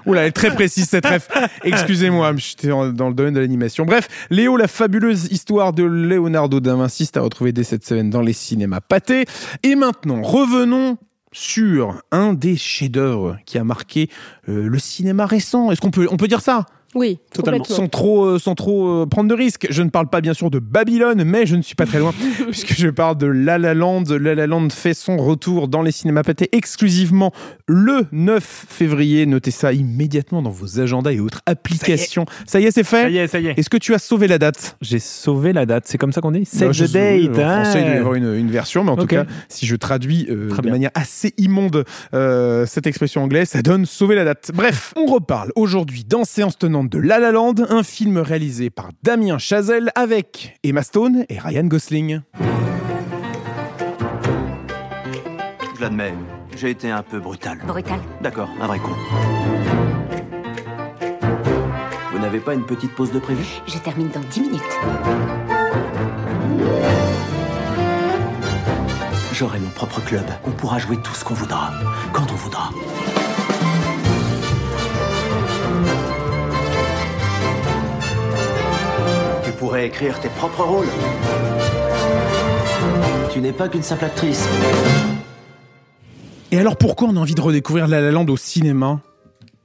[0.05, 1.27] Oula, elle est très précise cette ref.
[1.63, 3.85] Excusez-moi, j'étais dans le domaine de l'animation.
[3.85, 8.21] Bref, Léo, la fabuleuse histoire de Leonardo da Vinci, à retrouver dès cette semaine dans
[8.21, 9.25] les cinémas pâtés.
[9.63, 10.97] Et maintenant, revenons
[11.31, 14.09] sur un des chefs-d'œuvre qui a marqué
[14.47, 15.71] euh, le cinéma récent.
[15.71, 16.65] Est-ce qu'on peut, dire ça?
[16.95, 17.63] Oui, totalement.
[17.63, 19.67] Sans trop, euh, sans trop euh, prendre de risques.
[19.69, 22.13] Je ne parle pas bien sûr de Babylone, mais je ne suis pas très loin,
[22.49, 24.05] puisque je parle de La La Land.
[24.09, 27.31] La La Land fait son retour dans les cinémas pâtés exclusivement
[27.67, 29.27] le 9 février.
[29.27, 32.25] Notez ça immédiatement dans vos agendas et autres applications.
[32.47, 33.59] Ça y est, c'est fait Ça y est, ça y est.
[33.59, 34.75] Est-ce que tu as sauvé la date?
[34.81, 37.85] J'ai sauvé la date, c'est comme ça qu'on dit Save the date En français, il
[37.85, 40.91] doit y avoir une, version, mais en tout cas, si je traduis euh, de manière
[40.95, 41.85] assez immonde
[42.65, 44.51] cette expression anglaise, ça donne sauver la date.
[44.55, 48.89] Bref, on reparle aujourd'hui dans Séance Tenante de La La Land, un film réalisé par
[49.03, 52.21] Damien Chazelle avec Emma Stone et Ryan Gosling.
[55.75, 56.13] Je l'admets,
[56.55, 57.59] j'ai été un peu brutal.
[57.65, 58.91] Brutal D'accord, un vrai con.
[62.11, 63.45] Vous n'avez pas une petite pause de prévu?
[63.67, 64.61] Je termine dans 10 minutes.
[69.33, 70.25] J'aurai mon propre club.
[70.45, 71.71] On pourra jouer tout ce qu'on voudra,
[72.13, 72.71] quand on voudra.
[79.59, 80.87] Pourrais écrire tes propres rôles.
[83.33, 84.47] Tu n'es pas qu'une simple actrice.
[86.51, 89.01] Et alors pourquoi on a envie de redécouvrir La La Land au cinéma?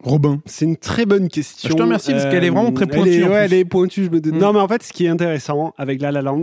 [0.00, 1.70] Robin C'est une très bonne question.
[1.70, 3.08] Je te remercie parce qu'elle est vraiment très pointue.
[3.08, 4.04] Elle est, ouais, elle est pointue.
[4.04, 4.18] Je me...
[4.18, 4.36] Mm.
[4.36, 6.42] Non, mais en fait, ce qui est intéressant avec La La Land,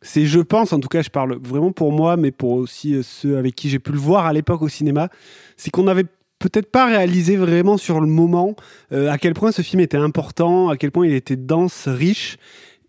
[0.00, 3.02] c'est, je pense, en tout cas, je parle vraiment pour moi, mais pour aussi euh,
[3.02, 5.08] ceux avec qui j'ai pu le voir à l'époque au cinéma,
[5.56, 6.06] c'est qu'on avait
[6.38, 8.54] peut-être pas réalisé vraiment sur le moment
[8.92, 12.38] euh, à quel point ce film était important, à quel point il était dense, riche.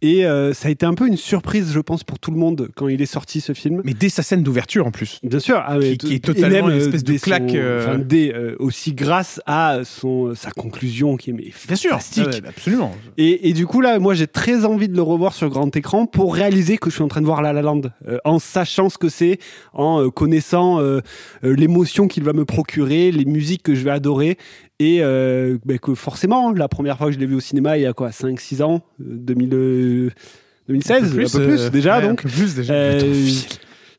[0.03, 2.67] Et euh, ça a été un peu une surprise, je pense, pour tout le monde
[2.75, 3.81] quand il est sorti ce film.
[3.85, 5.19] Mais dès sa scène d'ouverture en plus.
[5.23, 5.63] Bien sûr.
[5.65, 7.55] Ah, qui, est totalement une espèce de claque.
[7.55, 11.93] Euh, dès, euh, aussi grâce à son, sa conclusion qui est mais Bien sûr.
[11.93, 12.93] absolument.
[13.17, 16.05] Et, et, du coup, là, moi, j'ai très envie de le revoir sur grand écran
[16.05, 17.83] pour réaliser que je suis en train de voir La La Land.
[18.25, 19.39] en sachant ce que c'est,
[19.71, 20.81] en connaissant
[21.41, 24.37] l'émotion qu'il va me procurer, les musiques que je vais adorer.
[24.83, 27.83] Et euh, bah, que forcément, la première fois que je l'ai vu au cinéma, il
[27.83, 30.11] y a quoi 5-6 ans 2000,
[30.67, 32.19] 2016 Un peu plus, euh, déjà, donc.
[32.19, 32.73] Un peu plus déjà.
[32.73, 32.99] Euh,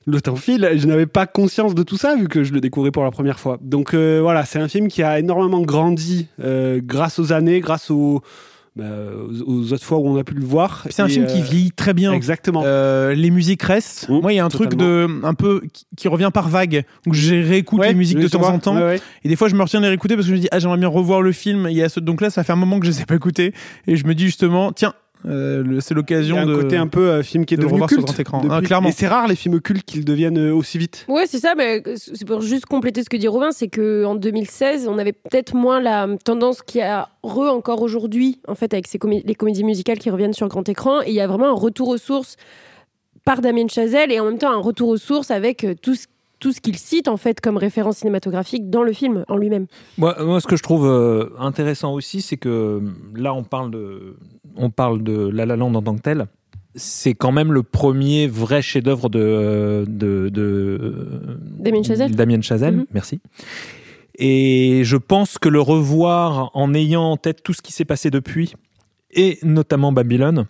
[0.07, 0.69] le temps file.
[0.77, 3.41] Je n'avais pas conscience de tout ça vu que je le découvrais pour la première
[3.41, 3.59] fois.
[3.63, 8.21] Donc voilà, c'est un film qui a énormément grandi grâce aux années, grâce aux
[8.77, 8.85] bah,
[9.47, 10.87] aux autres fois où on a pu le voir.
[10.91, 12.13] C'est un film qui vit très bien.
[12.13, 12.63] Exactement.
[12.63, 14.09] les musiques restent.
[14.09, 15.63] Mmh, Moi, il y a un truc de un peu
[15.97, 18.79] qui, revient par vague où je réécoute les musiques de temps en temps.
[18.89, 20.59] et des fois, je me retiens de les réécouter parce que je me dis ah
[20.59, 21.67] j'aimerais bien revoir le film.
[21.71, 22.01] Il y a ce...
[22.01, 23.53] donc là, ça fait un moment que je ne les ai pas écoutés
[23.87, 24.95] et je me dis justement tiens
[25.27, 26.53] euh, c'est l'occasion de.
[26.53, 28.09] un côté un peu euh, film qui est devenu culte.
[28.09, 28.43] Sur écran.
[28.51, 28.89] Ah, clairement.
[28.89, 31.07] Et c'est rare les films cultes qu'ils deviennent euh, aussi vite.
[31.09, 31.55] Ouais, c'est ça.
[31.57, 35.13] Mais c'est pour juste compléter ce que dit Robin, c'est que en 2016, on avait
[35.13, 39.65] peut-être moins la tendance qui a re encore aujourd'hui, en fait, avec ces les comédies
[39.65, 41.01] musicales qui reviennent sur grand écran.
[41.03, 42.37] Et il y a vraiment un retour aux sources
[43.25, 46.07] par Damien Chazelle et en même temps un retour aux sources avec tout ce
[46.41, 49.67] tout ce qu'il cite en fait comme référence cinématographique dans le film en lui-même.
[49.97, 50.85] Moi, moi, ce que je trouve
[51.39, 52.83] intéressant aussi, c'est que
[53.15, 54.17] là, on parle de,
[54.57, 56.27] on parle de La La Land en tant que tel,
[56.75, 60.31] c'est quand même le premier vrai chef-d'œuvre de, de,
[61.59, 62.15] Damien Chazelle.
[62.15, 62.87] Damien Chazelle, mhm.
[62.93, 63.21] merci.
[64.17, 68.11] Et je pense que le revoir en ayant en tête tout ce qui s'est passé
[68.11, 68.55] depuis,
[69.11, 70.47] et notamment Babylone,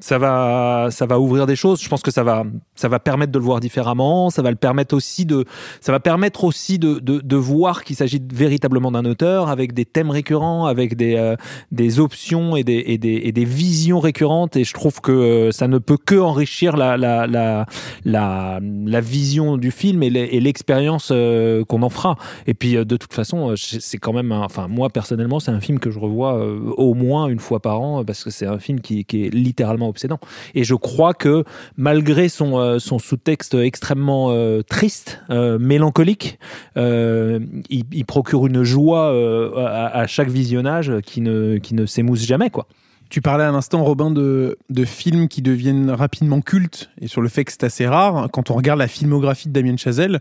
[0.00, 1.80] ça va, ça va ouvrir des choses.
[1.82, 4.30] Je pense que ça va, ça va permettre de le voir différemment.
[4.30, 5.44] Ça va le permettre aussi de,
[5.80, 9.84] ça va permettre aussi de, de, de voir qu'il s'agit véritablement d'un auteur avec des
[9.84, 11.36] thèmes récurrents, avec des, euh,
[11.70, 14.56] des options et des, et des, et des visions récurrentes.
[14.56, 17.66] Et je trouve que euh, ça ne peut que enrichir la, la, la,
[18.04, 20.10] la, la vision du film et
[20.40, 22.16] l'expérience euh, qu'on en fera.
[22.46, 25.78] Et puis, de toute façon, c'est quand même, un, enfin, moi personnellement, c'est un film
[25.78, 26.42] que je revois
[26.76, 29.89] au moins une fois par an parce que c'est un film qui, qui est littéralement
[29.90, 30.18] obsédant.
[30.54, 31.44] Et je crois que
[31.76, 36.38] malgré son, euh, son sous-texte extrêmement euh, triste, euh, mélancolique,
[36.76, 39.10] il, procure une joie
[39.56, 42.66] à, à, chaque visionnage qui ne, qui ne s'émousse jamais, quoi.
[43.08, 47.28] Tu parlais à l'instant, Robin, de, de, films qui deviennent rapidement cultes et sur le
[47.28, 48.28] fait que c'est assez rare.
[48.32, 50.20] Quand on regarde la filmographie de Damien Chazelle,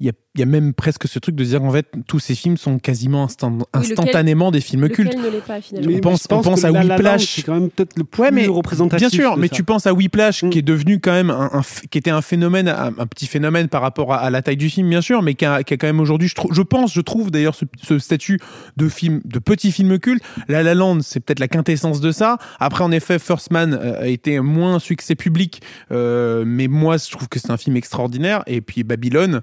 [0.00, 2.18] il y a il y a même presque ce truc de dire en fait tous
[2.18, 5.16] ces films sont quasiment instant, instantanément des films cultes.
[5.46, 8.46] Pas, on pense, on pense à Whiplash, c'est quand même peut-être le plus ouais, mais,
[8.46, 9.08] représentatif.
[9.08, 9.54] Bien sûr, mais ça.
[9.54, 10.50] tu penses à Whiplash mm.
[10.50, 13.68] qui est devenu quand même un, un, qui était un phénomène, un, un, petit phénomène
[13.68, 15.76] par rapport à, à, la taille du film, bien sûr, mais qui a, qui a
[15.78, 18.38] quand même aujourd'hui, je, je, pense, je trouve d'ailleurs ce, ce, statut
[18.76, 20.22] de film, de petit film culte.
[20.48, 22.36] La La Land, c'est peut-être la quintessence de ça.
[22.60, 27.10] Après, en effet, First Man euh, a été moins succès public, euh, mais moi, je
[27.10, 28.42] trouve que c'est un film extraordinaire.
[28.46, 29.40] Et puis Babylone.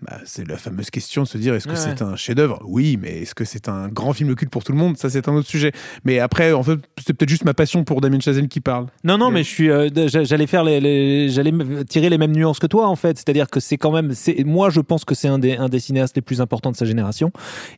[0.00, 2.62] Bah, c'est la fameuse question de se dire est-ce que c'est un chef-d'œuvre?
[2.64, 4.96] Oui, mais est-ce que c'est un grand film culte pour tout le monde?
[4.96, 5.72] Ça, c'est un autre sujet.
[6.04, 8.86] Mais après, en fait, c'est peut-être juste ma passion pour Damien Chazelle qui parle.
[9.02, 11.52] Non, non, mais, je suis, euh, j'allais faire les, j'allais
[11.88, 13.16] tirer les mêmes nuances que toi, en fait.
[13.16, 15.80] C'est-à-dire que c'est quand même, c'est, moi, je pense que c'est un des, un des
[15.80, 17.32] cinéastes les plus importants de sa génération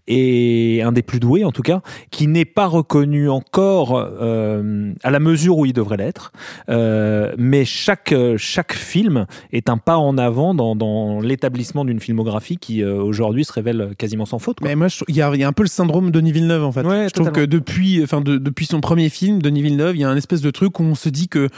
[0.06, 1.80] et un des plus doués, en tout cas,
[2.11, 6.33] qui n'est pas reconnu encore euh, à la mesure où il devrait l'être.
[6.68, 12.59] Euh, mais chaque, chaque film est un pas en avant dans, dans l'établissement d'une filmographie
[12.59, 14.59] qui euh, aujourd'hui se révèle quasiment sans faute.
[14.62, 16.83] Mais moi, il y, a un peu le syndrome de Denis Villeneuve en fait.
[16.83, 20.16] je trouve que depuis, enfin, depuis son premier film, Denis Villeneuve, il y a un
[20.16, 21.49] espèce de truc où on se dit que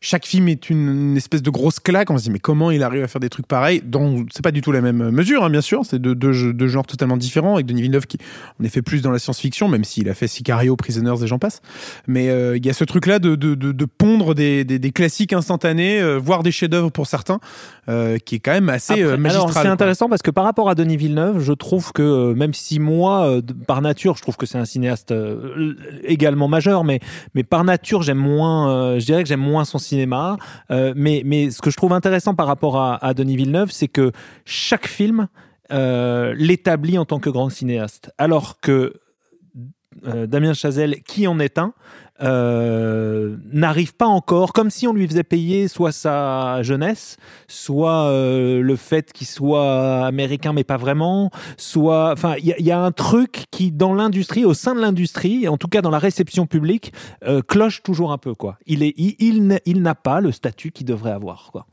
[0.00, 2.10] chaque film est une, espèce de grosse claque.
[2.10, 4.50] On se dit, mais comment il arrive à faire des trucs pareils Donc, c'est pas
[4.50, 5.84] du tout la même mesure, hein, bien sûr.
[5.84, 7.54] C'est deux, deux, deux, genres totalement différents.
[7.54, 8.16] Avec Denis Villeneuve qui,
[8.62, 11.60] est fait plus dans la science-fiction, même s'il a fait Sicario, Prisoners et j'en passe.
[12.06, 14.90] Mais euh, il y a ce truc-là de, de, de, de, pondre des, des, des
[14.90, 17.38] classiques instantanés, euh, voire des chefs-d'œuvre pour certains,
[17.90, 19.64] euh, qui est quand même assez Après, magistral.
[19.64, 23.40] c'est intéressant parce que par rapport à Denis Villeneuve, je trouve que même si moi,
[23.66, 25.12] par nature, je trouve que c'est un cinéaste
[26.04, 27.00] également majeur, mais,
[27.34, 29.89] mais par nature, j'aime moins, je dirais que j'aime moins son cinéma.
[29.92, 33.88] Euh, mais, mais ce que je trouve intéressant par rapport à, à Denis Villeneuve, c'est
[33.88, 34.12] que
[34.44, 35.28] chaque film
[35.72, 38.12] euh, l'établit en tant que grand cinéaste.
[38.18, 38.94] Alors que
[40.06, 41.74] euh, Damien Chazelle, qui en est un,
[42.22, 47.16] euh, n'arrive pas encore, comme si on lui faisait payer soit sa jeunesse,
[47.48, 52.70] soit euh, le fait qu'il soit américain mais pas vraiment, soit, enfin, il y, y,
[52.70, 55.98] a un truc qui dans l'industrie, au sein de l'industrie, en tout cas dans la
[55.98, 56.92] réception publique,
[57.24, 58.58] euh, cloche toujours un peu quoi.
[58.66, 61.66] Il est, il, il, n'a pas le statut qu'il devrait avoir quoi.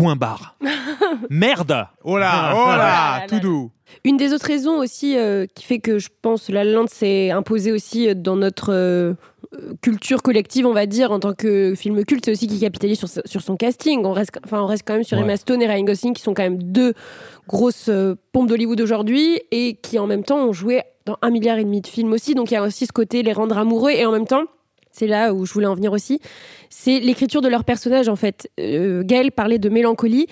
[0.00, 0.56] Point barre.
[1.30, 1.86] Merde.
[2.04, 3.70] Oh là, oh là, tout doux.
[4.04, 7.30] Une des autres raisons aussi euh, qui fait que je pense La La Land s'est
[7.30, 9.12] imposé aussi dans notre euh,
[9.82, 13.08] culture collective, on va dire, en tant que film culte, c'est aussi qu'il capitalise sur,
[13.08, 14.04] sur, son casting.
[14.06, 15.24] On reste, enfin, on reste quand même sur ouais.
[15.24, 16.94] Emma Stone et Ryan Gosling, qui sont quand même deux
[17.46, 21.58] grosses euh, pompes d'Hollywood aujourd'hui et qui en même temps ont joué dans un milliard
[21.58, 22.34] et demi de films aussi.
[22.34, 24.44] Donc il y a aussi ce côté les rendre amoureux et en même temps
[25.00, 26.20] c'est là où je voulais en venir aussi,
[26.68, 28.50] c'est l'écriture de leurs personnages en fait.
[28.60, 30.26] Euh, Gaël parlait de mélancolie.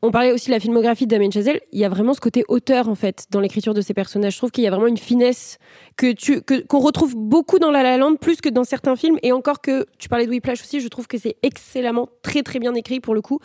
[0.00, 1.60] On parlait aussi de la filmographie de Damien Chazelle.
[1.72, 4.34] Il y a vraiment ce côté auteur en fait dans l'écriture de ces personnages.
[4.34, 5.58] Je trouve qu'il y a vraiment une finesse
[5.96, 9.18] que tu que qu'on retrouve beaucoup dans La La Land plus que dans certains films.
[9.22, 12.58] Et encore que tu parlais de Whiplash aussi, je trouve que c'est excellemment très très
[12.58, 13.40] bien écrit pour le coup.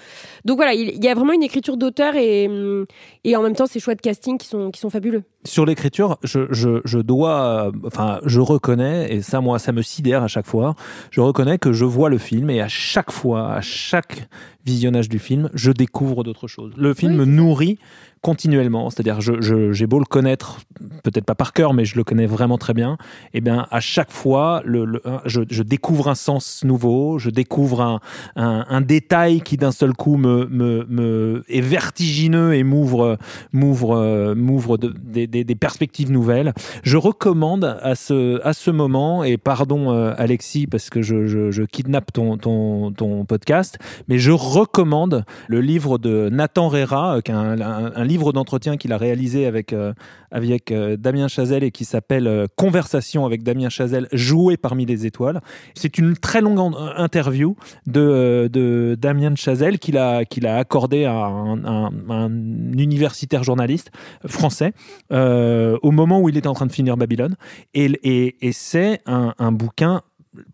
[0.45, 2.49] Donc voilà, il, il y a vraiment une écriture d'auteur et
[3.23, 5.23] et en même temps ces choix de casting qui sont qui sont fabuleux.
[5.43, 10.21] Sur l'écriture, je, je, je dois, enfin, je reconnais et ça moi ça me sidère
[10.21, 10.75] à chaque fois.
[11.09, 14.27] Je reconnais que je vois le film et à chaque fois, à chaque
[14.65, 16.73] visionnage du film, je découvre d'autres choses.
[16.77, 17.79] Le film oui, me nourrit
[18.21, 20.59] continuellement, c'est-à-dire je, je, j'ai beau le connaître,
[21.03, 22.97] peut-être pas par cœur, mais je le connais vraiment très bien,
[23.33, 27.81] et eh bien à chaque fois, le, je, je, découvre un sens nouveau, je découvre
[27.81, 27.99] un,
[28.35, 33.17] un, détail qui d'un seul coup me, me, me est vertigineux et m'ouvre,
[33.53, 36.53] m'ouvre, m'ouvre de, des, des, perspectives nouvelles.
[36.83, 41.51] Je recommande à ce, à ce moment, et pardon euh, Alexis parce que je, je,
[41.51, 47.31] je kidnappe ton, ton, ton podcast, mais je recommande le livre de Nathan Rera, qui
[47.31, 49.93] est un, un livre d'entretien qu'il a réalisé avec, euh,
[50.31, 55.05] avec euh, Damien Chazelle et qui s'appelle euh, Conversation avec Damien Chazelle, joué parmi les
[55.05, 55.39] étoiles.
[55.75, 56.59] C'est une très longue
[56.97, 57.55] interview
[57.87, 62.29] de, de Damien Chazelle qu'il a, qu'il a accordé à un, un, un,
[62.77, 63.91] universitaire journaliste
[64.25, 64.73] français
[65.11, 67.35] au moment où il était en train de finir Babylone.
[67.73, 70.01] Et, et, c'est un bouquin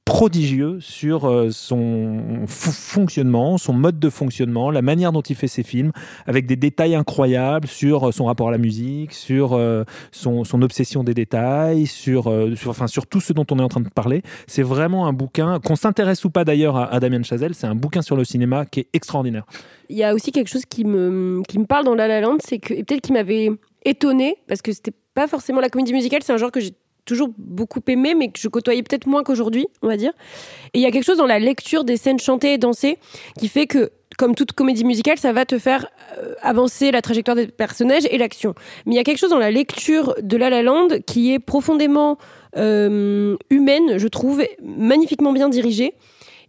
[0.05, 5.61] prodigieux sur euh, son fonctionnement, son mode de fonctionnement, la manière dont il fait ses
[5.61, 5.91] films,
[6.25, 11.03] avec des détails incroyables sur euh, son rapport à la musique, sur euh, son, obsession
[11.03, 12.27] des détails, sur,
[12.65, 14.23] enfin, sur tout ce dont on est en train de parler.
[14.47, 17.75] C'est vraiment un bouquin, qu'on s'intéresse ou pas d'ailleurs à, à Damien Chazelle, c'est un
[17.75, 19.45] bouquin sur le cinéma qui est extraordinaire.
[19.89, 22.37] Il y a aussi quelque chose qui me, qui me parle dans La La Land,
[22.43, 23.51] c'est que, et peut-être qui m'avait
[23.85, 26.73] étonné parce que c'était pas forcément la comédie musicale, c'est un genre que j'ai
[27.07, 30.11] toujours beaucoup aimé, mais que je côtoyais peut-être moins qu'aujourd'hui, on va dire.
[30.73, 32.99] Et il y a quelque chose dans la lecture des scènes chantées et dansées
[33.39, 35.87] qui fait que, comme toute comédie musicale, ça va te faire
[36.19, 38.53] euh, avancer la trajectoire des personnages et l'action.
[38.85, 41.39] Mais il y a quelque chose dans la lecture de La La Land qui est
[41.39, 42.17] profondément
[42.57, 45.93] euh, humaine, je trouve, magnifiquement bien dirigée,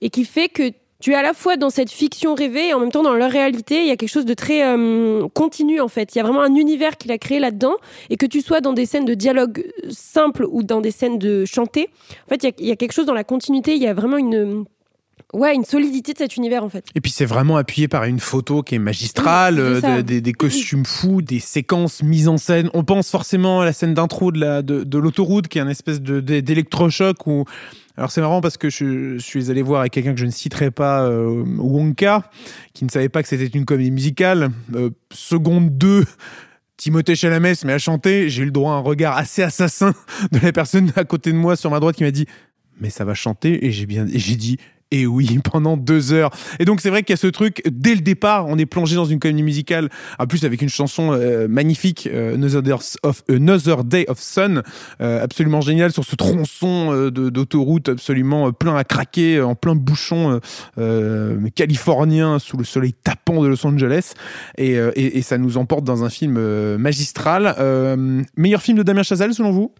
[0.00, 2.80] et qui fait que tu es à la fois dans cette fiction rêvée et en
[2.80, 3.82] même temps dans leur réalité.
[3.82, 6.14] Il y a quelque chose de très euh, continu en fait.
[6.14, 7.76] Il y a vraiment un univers qu'il a créé là-dedans.
[8.10, 11.44] Et que tu sois dans des scènes de dialogue simples ou dans des scènes de
[11.44, 11.88] chanter,
[12.26, 13.76] en fait, il y a, il y a quelque chose dans la continuité.
[13.76, 14.64] Il y a vraiment une,
[15.32, 16.84] ouais, une solidité de cet univers en fait.
[16.96, 20.20] Et puis c'est vraiment appuyé par une photo qui est magistrale, Oui, euh, de- des,
[20.20, 22.70] des costumes fous, des séquences mises en scène.
[22.74, 25.68] On pense forcément à la scène d'intro de la- de, de l'autoroute qui est un
[25.68, 27.44] espèce de- de- d'électrochoc où
[27.98, 30.70] alors c'est marrant parce que je, suis allé voir avec quelqu'un que je ne citerai
[30.70, 32.30] pas, euh, Wonka,
[32.72, 34.50] qui ne savait pas que c'était une comédie musicale.
[34.76, 36.04] Euh, seconde 2,
[36.76, 38.28] Timothée Chalamet se met à chanter.
[38.28, 39.94] J'ai eu le droit à un regard assez assassin
[40.30, 42.26] de la personne à côté de moi sur ma droite qui m'a dit
[42.80, 44.58] mais ça va chanter et j'ai bien j'ai dit
[44.90, 46.30] et oui pendant deux heures.
[46.58, 48.96] Et donc c'est vrai qu'il y a ce truc dès le départ on est plongé
[48.96, 52.36] dans une comédie musicale en plus avec une chanson euh, magnifique euh,
[53.02, 54.62] of, Another Day of Sun
[55.00, 59.54] euh, absolument génial sur ce tronçon euh, d'autoroute absolument euh, plein à craquer euh, en
[59.54, 60.38] plein bouchon euh,
[60.78, 64.12] euh, californien sous le soleil tapant de Los Angeles.
[64.56, 67.54] Et, euh, et, ça nous emporte dans un film euh, magistral.
[67.58, 69.72] Euh, meilleur film de Damien Chazelle selon vous?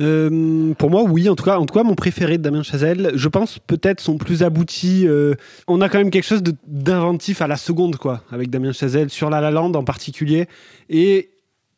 [0.00, 1.28] Euh, pour moi, oui.
[1.28, 3.12] En tout cas, en tout cas, mon préféré de Damien Chazelle.
[3.14, 5.06] Je pense peut-être son plus abouti.
[5.06, 5.34] euh,
[5.68, 9.30] on a quand même quelque chose d'inventif à la seconde, quoi, avec Damien Chazelle sur
[9.30, 10.46] La La Land en particulier.
[10.88, 11.30] Et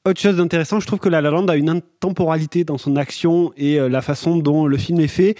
[0.06, 3.52] autre chose d'intéressant, je trouve que La La Land a une intemporalité dans son action
[3.56, 5.34] et euh, la façon dont le film est fait,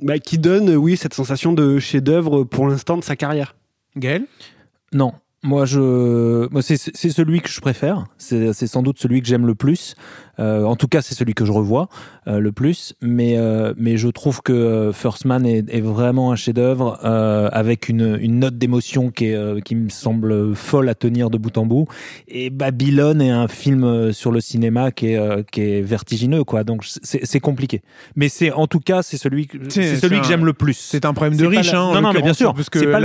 [0.00, 3.54] bah, qui donne, oui, cette sensation de chef-d'œuvre pour l'instant de sa carrière.
[3.96, 4.26] Gaël?
[4.92, 5.12] Non.
[5.42, 8.04] Moi, je, moi, c'est c'est celui que je préfère.
[8.18, 9.94] C'est c'est sans doute celui que j'aime le plus.
[10.38, 11.88] Euh, en tout cas, c'est celui que je revois
[12.26, 12.94] euh, le plus.
[13.00, 17.48] Mais, euh, mais je trouve que euh, First Man est, est vraiment un chef-d'œuvre euh,
[17.52, 21.38] avec une, une note d'émotion qui, est, euh, qui me semble folle à tenir de
[21.38, 21.86] bout en bout.
[22.28, 26.64] Et Babylone est un film sur le cinéma qui est, euh, qui est vertigineux, quoi.
[26.64, 27.80] Donc c'est c'est compliqué.
[28.14, 30.74] Mais c'est en tout cas, c'est celui, que- C'est- celui que j'aime le plus.
[30.76, 32.52] c'est un problème de riche, la- hein, non, non, mais bien sûr.
[32.54, 33.00] parce que C'est pas,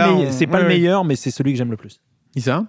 [0.62, 2.02] le, meilleur, mais c'est celui que j'aime le plus.
[2.36, 2.64] Isa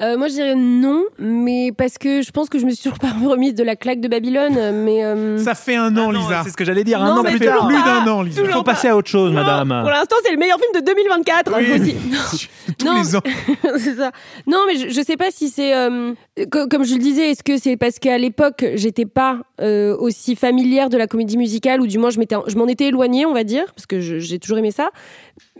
[0.00, 2.98] Euh, moi, je dirais non, mais parce que je pense que je me suis toujours
[2.98, 4.72] pas remise de la claque de Babylone.
[4.84, 6.40] Mais euh, Ça fait un an, Lisa.
[6.42, 6.98] C'est ce que j'allais dire.
[6.98, 7.38] Non, un an mais plus.
[7.40, 7.68] Plus pas.
[8.04, 8.42] d'un an, Lisa.
[8.42, 9.68] Il faut passer à autre chose, non, madame.
[9.82, 11.80] Pour l'instant, c'est le meilleur film de 2024 Oui.
[11.80, 12.48] aussi.
[12.78, 13.20] Tous Non, les ans.
[13.78, 14.10] c'est ça.
[14.46, 16.14] Non, mais je, je sais pas si c'est euh,
[16.50, 17.30] co- comme je le disais.
[17.30, 21.80] Est-ce que c'est parce qu'à l'époque j'étais pas euh, aussi familière de la comédie musicale
[21.80, 24.38] ou du moins je m'étais, je m'en étais éloignée, on va dire, parce que j'ai
[24.40, 24.90] toujours aimé ça.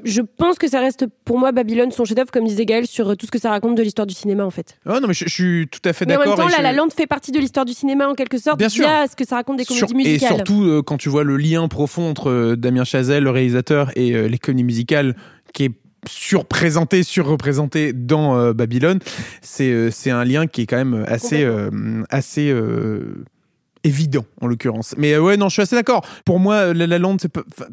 [0.04, 3.26] Je pense que ça reste pour moi Babylone son chef-d'œuvre, comme disait Gaël, sur tout
[3.26, 4.76] ce que ça raconte de l'histoire du cinéma en fait.
[4.86, 6.36] Oh, non, mais je, je suis tout à fait Mais en d'accord.
[6.38, 8.38] même temps, et La je- La Land fait partie de l'histoire du cinéma en quelque
[8.38, 8.84] sorte, Bien sûr.
[8.86, 10.36] via ce que ça raconte des Sur- comédies et musicales.
[10.36, 14.12] surtout euh, quand tu vois le lien profond entre euh, Damien Chazelle, le réalisateur, et
[14.14, 15.14] euh, les comédies musicales,
[15.54, 15.72] qui est
[16.08, 18.98] surprésenté, surreprésenté dans euh, Babylone,
[19.40, 21.70] c'est euh, c'est un lien qui est quand même assez euh,
[22.10, 23.24] assez euh,
[23.84, 24.94] évident en l'occurrence.
[24.98, 26.04] Mais euh, ouais, non, je suis assez d'accord.
[26.24, 27.16] Pour moi, euh, La La Land,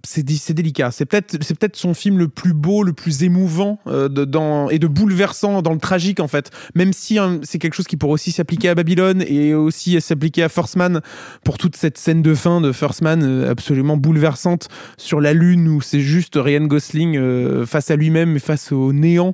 [0.04, 0.92] c'est délicat.
[0.92, 4.70] C'est peut-être c'est peut-être son film le plus beau, le plus émouvant euh, de, dans,
[4.70, 6.52] et de bouleversant dans le tragique en fait.
[6.76, 10.44] Même si hein, c'est quelque chose qui pourrait aussi s'appliquer à Babylone et aussi s'appliquer
[10.44, 11.02] à First Man
[11.44, 14.68] pour toute cette scène de fin de First Man euh, absolument bouleversante
[14.98, 18.94] sur la lune où c'est juste Ryan Gosling euh, face à lui-même et face au
[18.94, 19.34] néant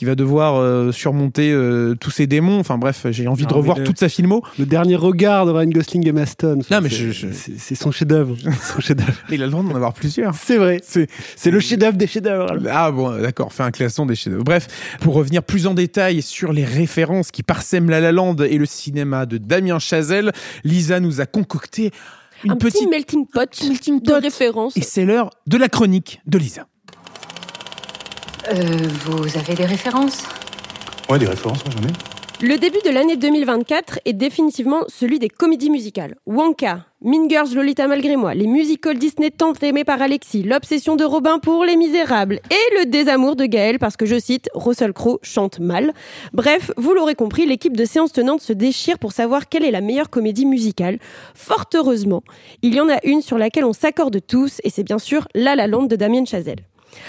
[0.00, 2.58] qui va devoir euh, surmonter euh, tous ses démons.
[2.58, 4.42] Enfin bref, j'ai envie de revoir le- toute sa filmo.
[4.58, 6.60] Le dernier regard de Ryan Gosling et Maston.
[6.70, 8.34] Non, mais c'est- je- je- c'est c'est son chef-d'œuvre.
[8.74, 9.12] son chef-d'œuvre.
[9.30, 10.34] Il a le droit d'en avoir plusieurs.
[10.34, 10.80] C'est vrai.
[10.82, 12.46] C'est C'est le chef-d'œuvre des chefs-d'œuvre.
[12.70, 14.42] Ah bon, d'accord, fait un classement des chefs-d'œuvre.
[14.44, 14.68] Bref,
[15.02, 18.64] pour revenir plus en détail sur les références qui parsèment La La Land et le
[18.64, 20.32] cinéma de Damien Chazelle,
[20.64, 21.90] Lisa nous a concocté
[22.42, 24.18] une un petite petit melting pot melting de pot.
[24.22, 24.74] référence.
[24.78, 26.66] et c'est l'heure de la chronique de Lisa.
[28.48, 28.54] Euh,
[29.04, 30.24] vous avez des références
[31.08, 31.92] Ouais, des références, ouais, j'en ai.
[32.42, 36.16] Le début de l'année 2024 est définitivement celui des comédies musicales.
[36.24, 41.04] Wonka, Mean Girls, Lolita malgré moi, les musicals Disney tant aimés par Alexis, l'obsession de
[41.04, 45.18] Robin pour Les Misérables et le désamour de Gaël parce que je cite Russell Crowe
[45.22, 45.92] chante mal.
[46.32, 49.82] Bref, vous l'aurez compris, l'équipe de séance tenante se déchire pour savoir quelle est la
[49.82, 50.98] meilleure comédie musicale.
[51.34, 52.22] Fort heureusement,
[52.62, 55.56] il y en a une sur laquelle on s'accorde tous et c'est bien sûr La
[55.56, 56.60] La Land de Damien Chazelle.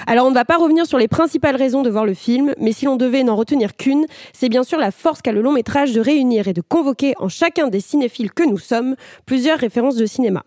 [0.07, 2.71] Alors on ne va pas revenir sur les principales raisons de voir le film, mais
[2.71, 5.93] si l'on devait n'en retenir qu'une, c'est bien sûr la force qu'a le long métrage
[5.93, 10.05] de réunir et de convoquer en chacun des cinéphiles que nous sommes plusieurs références de
[10.05, 10.43] cinéma.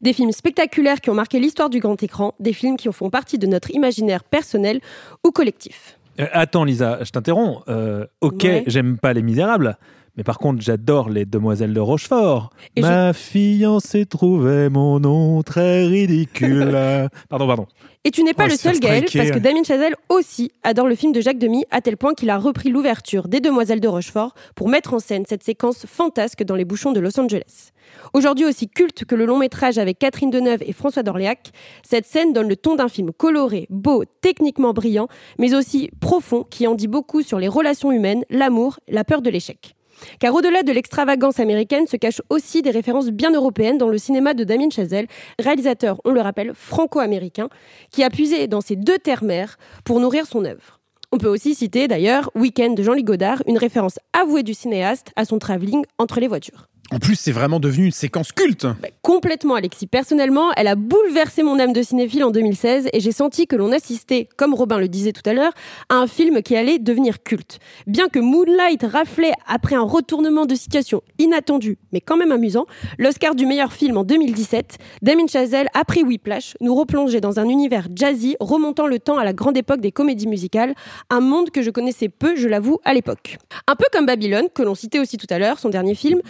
[0.00, 3.38] Des films spectaculaires qui ont marqué l'histoire du grand écran, des films qui font partie
[3.38, 4.80] de notre imaginaire personnel
[5.26, 5.98] ou collectif.
[6.20, 7.62] Euh, attends Lisa, je t'interromps.
[7.68, 8.64] Euh, ok, Ouais.
[8.66, 9.76] j'aime pas Les Misérables.
[10.18, 12.50] Mais par contre, j'adore les Demoiselles de Rochefort.
[12.74, 16.76] Et Ma fiancée trouvait mon nom très ridicule.
[17.28, 17.66] pardon, pardon.
[18.02, 20.96] Et tu n'es pas Oh, le seul, Gaël, parce que Damien Chazelle aussi adore le
[20.96, 24.34] film de Jacques Demy, à tel point qu'il a repris l'ouverture des Demoiselles de Rochefort
[24.56, 27.70] pour mettre en scène cette séquence fantasque dans les bouchons de Los Angeles.
[28.12, 31.52] Aujourd'hui aussi culte que le long métrage avec Catherine Deneuve et François d'Orléac,
[31.88, 35.06] cette scène donne le ton d'un film coloré, beau, techniquement brillant,
[35.38, 39.30] mais aussi profond, qui en dit beaucoup sur les relations humaines, l'amour, la peur de
[39.30, 39.76] l'échec.
[40.20, 44.34] Car au-delà de l'extravagance américaine se cachent aussi des références bien européennes dans le cinéma
[44.34, 45.06] de Damien Chazelle,
[45.38, 47.48] réalisateur, on le rappelle, franco-américain,
[47.90, 50.78] qui a puisé dans ces deux terres-mères pour nourrir son œuvre.
[51.10, 55.24] On peut aussi citer d'ailleurs Weekend de Jean-Luc Godard, une référence avouée du cinéaste à
[55.24, 56.67] son travelling entre les voitures.
[56.90, 58.66] En plus, c'est vraiment devenu une séquence culte.
[59.02, 59.86] Complètement, Alexis.
[59.86, 63.72] Personnellement, elle a bouleversé mon âme de cinéphile en 2016 et j'ai senti que l'on
[63.72, 65.52] assistait, comme Robin le disait tout à l'heure,
[65.90, 67.58] à un film qui allait devenir culte.
[67.86, 72.64] Bien que Moonlight raflait après un retournement de situation inattendu, mais quand même amusant,
[72.98, 77.88] l'Oscar du meilleur film en 2017, Damien Chazelle, après Whiplash, nous replongeait dans un univers
[77.94, 80.74] jazzy remontant le temps à la grande époque des comédies musicales,
[81.10, 83.36] un monde que je connaissais peu, je l'avoue, à l'époque.
[83.66, 86.22] Un peu comme Babylone, que l'on citait aussi tout à l'heure, son dernier film,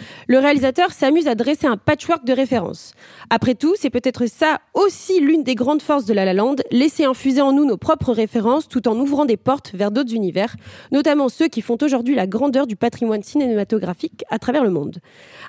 [0.49, 2.93] réalisateur s'amuse à dresser un patchwork de références.
[3.29, 7.03] Après tout, c'est peut-être ça aussi l'une des grandes forces de La La Land, laisser
[7.03, 10.55] infuser en nous nos propres références tout en ouvrant des portes vers d'autres univers,
[10.91, 14.99] notamment ceux qui font aujourd'hui la grandeur du patrimoine cinématographique à travers le monde.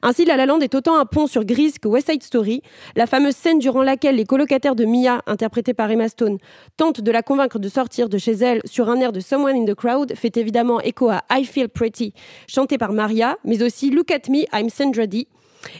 [0.02, 2.62] Ainsi, La La Land est autant un pont sur Grease que West Side Story,
[2.96, 6.38] la fameuse scène durant laquelle les colocataires de Mia, interprétés par Emma Stone,
[6.76, 9.64] tentent de la convaincre de sortir de chez elle sur un air de Someone in
[9.64, 12.14] the Crowd, fait évidemment écho à I Feel Pretty,
[12.48, 15.28] chanté par Maria, mais aussi Look at Me, I'm Sandra Dee.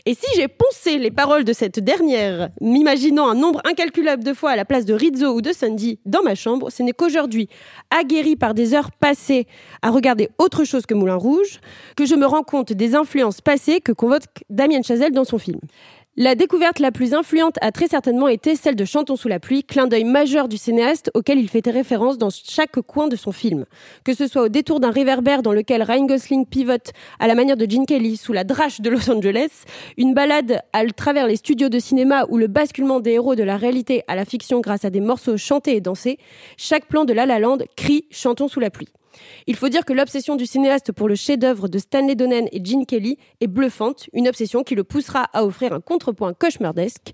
[0.05, 4.51] Et si j'ai poncé les paroles de cette dernière, m'imaginant un nombre incalculable de fois
[4.51, 7.49] à la place de Rizzo ou de Sandy dans ma chambre, ce n'est qu'aujourd'hui,
[7.89, 9.47] aguerri par des heures passées
[9.81, 11.59] à regarder autre chose que Moulin Rouge,
[11.95, 15.59] que je me rends compte des influences passées que convoque Damien Chazelle dans son film.
[16.17, 19.63] La découverte la plus influente a très certainement été celle de Chantons sous la pluie,
[19.63, 23.63] clin d'œil majeur du cinéaste auquel il fait référence dans chaque coin de son film.
[24.03, 27.55] Que ce soit au détour d'un réverbère dans lequel Ryan Gosling pivote à la manière
[27.55, 29.63] de Gene Kelly sous la drache de Los Angeles,
[29.95, 33.55] une balade à travers les studios de cinéma ou le basculement des héros de la
[33.55, 36.17] réalité à la fiction grâce à des morceaux chantés et dansés,
[36.57, 38.89] chaque plan de La La Land crie Chantons sous la pluie.
[39.47, 42.85] Il faut dire que l'obsession du cinéaste pour le chef-d'œuvre de Stanley Donen et Gene
[42.85, 47.11] Kelly est bluffante, une obsession qui le poussera à offrir un contrepoint cauchemardesque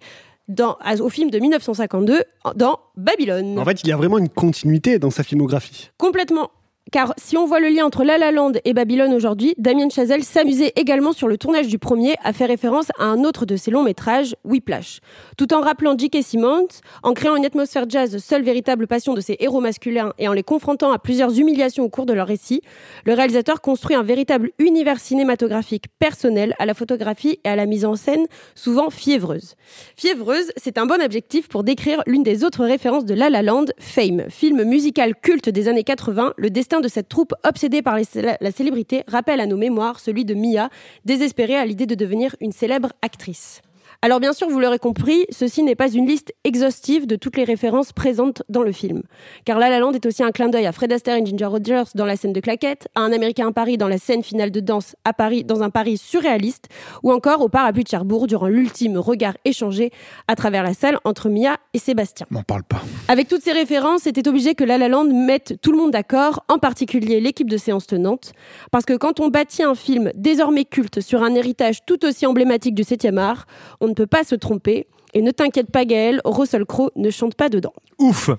[0.47, 2.24] dans, au film de 1952
[2.55, 3.60] dans Babylone.
[3.60, 5.89] En fait, il y a vraiment une continuité dans sa filmographie.
[5.97, 6.51] Complètement.
[6.92, 10.24] Car si on voit le lien entre La La Land et Babylone aujourd'hui, Damien Chazelle
[10.24, 13.72] s'amusait également sur le tournage du premier à faire référence à un autre de ses
[13.72, 15.00] longs métrages, Whiplash.
[15.38, 16.24] Tout en rappelant J.K.
[16.24, 16.68] Simmons,
[17.04, 20.44] en créant une atmosphère jazz, seule véritable passion de ses héros masculins et en les
[20.44, 22.62] confrontant à plusieurs humiliations au cours de leur récit,
[23.06, 27.84] le réalisateur construit un véritable univers cinématographique personnel à la photographie et à la mise
[27.84, 28.26] en scène,
[28.56, 29.56] souvent fiévreuse.
[29.98, 33.66] Fiévreuse, c'est un bon adjectif pour décrire l'une des autres références de La La Land,
[33.78, 36.34] Fame, film musical culte des années 80.
[36.38, 40.34] Le destin de cette troupe obsédée par la célébrité rappelle à nos mémoires celui de
[40.34, 40.69] Mia,
[41.05, 43.61] désespérée à l'idée de devenir une célèbre actrice.
[44.08, 47.43] Alors bien sûr, vous l'aurez compris, ceci n'est pas une liste exhaustive de toutes les
[47.43, 49.03] références présentes dans le film.
[49.43, 51.84] Car La La Land est aussi un clin d'œil à Fred Astaire et Ginger Rogers
[51.93, 54.62] dans la scène de claquette, à un Américain à Paris dans la scène finale de
[54.62, 56.70] danse à Paris dans un Paris surréaliste,
[57.03, 59.91] ou encore au parapluie de Cherbourg durant l'ultime regard échangé
[60.30, 62.28] à travers la salle entre Mia et Sébastien.
[62.30, 62.80] M'en parle pas.
[63.10, 66.45] Avec toutes ces références, c'était obligé que La La Land mette tout le monde d'accord,
[66.47, 68.32] en particulier l'équipe de séance tenante,
[68.72, 72.74] parce que quand on bâtit un film désormais culte sur un héritage tout aussi emblématique
[72.74, 73.47] du 7e art,
[73.82, 74.88] on ne peut pas se tromper.
[75.14, 77.74] Et ne t'inquiète pas Gaël, Russell Crowe ne chante pas dedans.
[77.98, 78.30] Ouf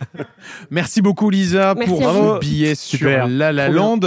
[0.70, 2.38] Merci beaucoup Lisa Merci pour à ce vous.
[2.40, 3.26] billet Super.
[3.26, 3.68] sur La La.
[3.68, 4.00] Land.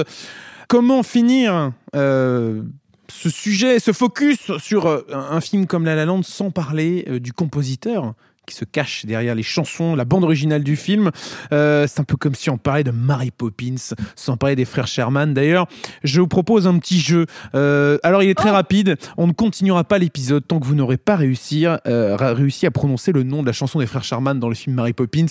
[0.68, 2.62] Comment finir euh,
[3.10, 7.06] ce sujet, ce focus sur euh, un un film comme La La Land sans parler
[7.08, 8.14] euh, du compositeur
[8.46, 11.12] qui se cache derrière les chansons, la bande originale du film.
[11.52, 13.76] Euh, c'est un peu comme si on parlait de Mary Poppins,
[14.16, 15.34] sans parler des frères Sherman.
[15.34, 15.68] D'ailleurs,
[16.04, 17.26] je vous propose un petit jeu.
[17.56, 18.96] Euh, alors, il est très rapide.
[19.18, 23.12] On ne continuera pas l'épisode tant que vous n'aurez pas réussi, euh, réussi à prononcer
[23.12, 25.26] le nom de la chanson des frères Sherman dans le film Mary Poppins.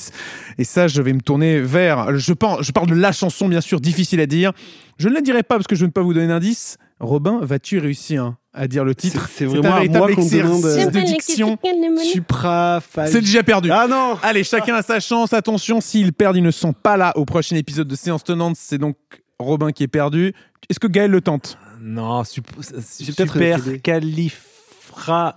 [0.59, 2.17] Et ça, je vais me tourner vers.
[2.19, 4.53] Je, pense, je parle de la chanson, bien sûr, difficile à dire.
[4.99, 6.79] Je ne la dirai pas parce que je ne veux pas vous donner d'indice.
[7.01, 8.35] Robin, vas-tu réussir?
[8.55, 11.59] À dire le titre C'est- un vraiment véritable moi qu'on demande, exercice euh, de diction.
[12.05, 12.81] Supra.
[13.07, 13.71] C'est déjà perdu.
[13.73, 15.33] Ah non Allez, chacun a sa chance.
[15.33, 18.57] Attention, s'ils perdent, ils ne sont pas là au prochain épisode de Séance Tenante.
[18.59, 18.97] C'est donc
[19.39, 20.35] Robin qui est perdu.
[20.69, 21.57] Est-ce que Gaël le tente?
[21.81, 25.33] Non, super califragi.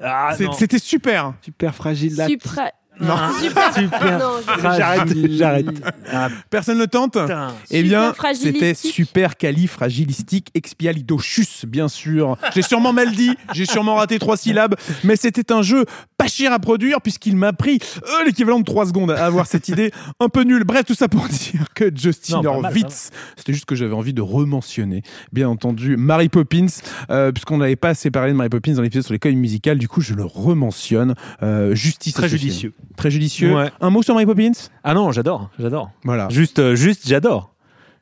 [0.00, 0.34] Ah.
[0.56, 1.34] C'était super.
[1.42, 2.14] Super fragile.
[2.16, 2.28] là.
[2.28, 2.70] Supra.
[3.00, 3.16] Non.
[3.40, 3.74] Super.
[3.74, 5.66] Super Non, je- J'arrête, j'arrête.
[6.12, 7.48] Ah, Personne ne tente putain.
[7.70, 12.36] Eh bien, c'était super califragilistique expialidocious, bien sûr.
[12.54, 14.74] J'ai sûrement mal dit, j'ai sûrement raté trois syllabes,
[15.04, 15.84] mais c'était un jeu
[16.18, 19.68] pas cher à produire puisqu'il m'a pris euh, l'équivalent de trois secondes à avoir cette
[19.68, 19.90] idée
[20.20, 20.64] un peu nulle.
[20.64, 24.22] Bref, tout ça pour dire que Justin Non, Horwitz, c'était juste que j'avais envie de
[24.22, 26.66] rementionner, bien entendu, Mary Poppins,
[27.10, 29.88] euh, puisqu'on n'avait pas assez parlé de Mary Poppins dans l'épisode sur l'école musicale, du
[29.88, 31.14] coup je le rementionne.
[31.42, 32.72] Euh, justice Très judicieux.
[32.96, 33.54] Très judicieux.
[33.54, 33.70] Ouais.
[33.80, 34.52] Un mot sur Mary Poppins?
[34.84, 35.90] Ah non, j'adore, j'adore.
[36.04, 36.28] Voilà.
[36.30, 37.52] Juste, euh, juste, j'adore.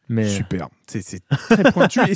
[0.08, 0.68] Mais Super.
[0.90, 2.00] C'est très pointu.
[2.08, 2.14] Et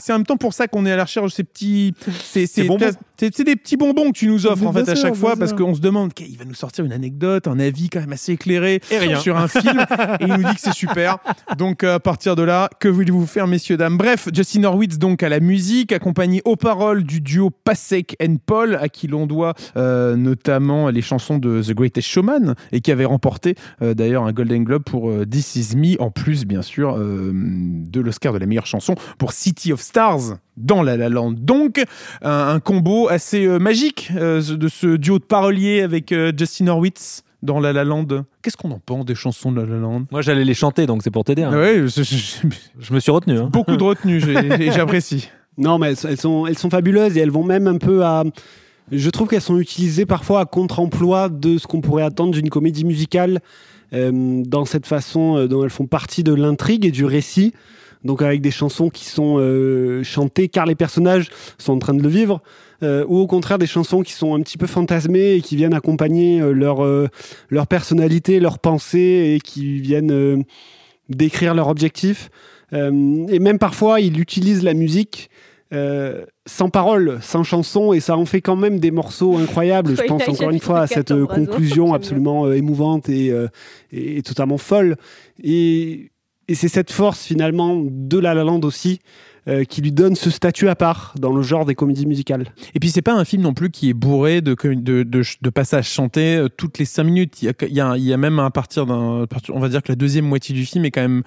[0.00, 1.94] c'est en même temps pour ça qu'on est à la recherche de ces petits.
[2.32, 5.74] C'est des petits bonbons que tu nous offres en fait à chaque fois parce qu'on
[5.74, 8.80] se demande, il va nous sortir une anecdote, un avis quand même assez éclairé
[9.20, 9.84] sur un film
[10.20, 11.18] et il nous dit que c'est super.
[11.58, 13.96] Donc euh, à partir de là, que voulez-vous faire, messieurs, dames?
[13.96, 18.76] Bref, Justin Horwitz donc à la musique, accompagné aux paroles du duo Pasek and Paul,
[18.80, 23.04] à qui l'on doit euh, notamment les chansons de The Greatest Showman et qui avait
[23.04, 26.96] remporté euh, d'ailleurs un Golden Globe pour euh, This Is Me, en plus bien sûr
[26.96, 31.32] de l'Oscar de la meilleure chanson pour City of Stars dans La La Land.
[31.32, 31.82] Donc
[32.22, 36.68] un, un combo assez euh, magique euh, de ce duo de paroliers avec euh, Justin
[36.68, 38.06] Horwitz dans La La Land.
[38.42, 41.02] Qu'est-ce qu'on en pense des chansons de La La Land moi, j'allais les chanter, donc
[41.02, 41.42] c'est pour t'aider.
[41.42, 41.50] hein.
[41.52, 42.48] Ah Ouais, je- je- je-
[42.78, 43.36] Je me suis retenu.
[43.38, 43.48] hein.
[43.52, 44.32] beaucoup de retenue j'ai-
[44.66, 45.28] et j'apprécie.
[45.58, 48.24] Non, mais elles, sont, elles sont fabuleuses et elles vont même un peu à.
[48.92, 52.84] Je trouve qu'elles sont utilisées parfois à contre-emploi de ce qu'on pourrait attendre d'une comédie
[52.84, 53.40] musicale
[53.92, 57.54] euh, dans cette façon dont elles font partie de l'intrigue et du récit.
[58.04, 62.02] Donc avec des chansons qui sont euh, chantées car les personnages sont en train de
[62.02, 62.42] le vivre,
[62.82, 65.74] euh, ou au contraire des chansons qui sont un petit peu fantasmées et qui viennent
[65.74, 66.82] accompagner euh, leur,
[67.48, 70.44] leur personnalité, leurs pensées et qui viennent
[71.08, 72.30] décrire leur objectif.
[72.72, 75.30] Et même parfois, il utilise la musique
[75.74, 79.96] euh, sans parole, sans chanson, et ça en fait quand même des morceaux incroyables.
[79.96, 81.46] Je pense encore une fois à cette 14 oiseaux.
[81.46, 83.48] conclusion absolument euh, émouvante et, euh,
[83.90, 84.96] et totalement folle.
[85.42, 86.10] Et,
[86.48, 89.00] et c'est cette force finalement de La La Land aussi
[89.46, 92.46] euh, qui lui donne ce statut à part dans le genre des comédies musicales.
[92.74, 94.54] Et puis c'est pas un film non plus qui est bourré de,
[95.50, 97.42] passages chantés euh, toutes les cinq minutes.
[97.42, 97.80] Il y
[98.12, 100.90] a même à partir d'un, on va dire que la deuxième moitié du film est
[100.90, 101.24] quand même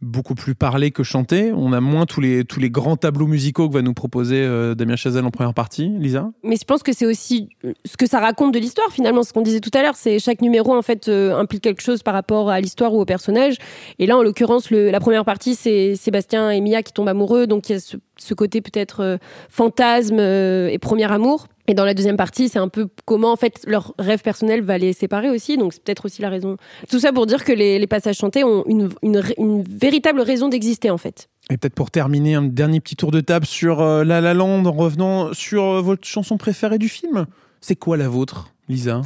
[0.00, 1.52] beaucoup plus parlé que chanté.
[1.52, 4.74] On a moins tous les, tous les grands tableaux musicaux que va nous proposer euh,
[4.74, 5.88] Damien Chazelle en première partie.
[5.88, 6.30] Lisa?
[6.42, 9.32] Mais je pense que c'est aussi euh, ce que ça raconte de l'histoire finalement, ce
[9.32, 12.14] qu'on disait tout à l'heure, c'est chaque numéro en fait euh, implique quelque chose par
[12.14, 13.56] rapport à l'histoire ou au personnage.
[13.98, 17.68] Et là, en l'occurrence, la première partie, c'est Sébastien et Mia qui tombent amoureux, donc
[17.68, 19.16] il y ce côté peut-être euh,
[19.48, 21.46] fantasme euh, et premier amour.
[21.70, 24.78] Et dans la deuxième partie, c'est un peu comment en fait leur rêve personnel va
[24.78, 25.58] les séparer aussi.
[25.58, 26.56] Donc c'est peut-être aussi la raison.
[26.90, 30.48] Tout ça pour dire que les, les passages chantés ont une, une, une véritable raison
[30.48, 31.28] d'exister en fait.
[31.50, 34.64] Et peut-être pour terminer, un dernier petit tour de table sur euh, La La Land
[34.64, 37.26] en revenant sur euh, votre chanson préférée du film.
[37.60, 39.02] C'est quoi la vôtre, Lisa?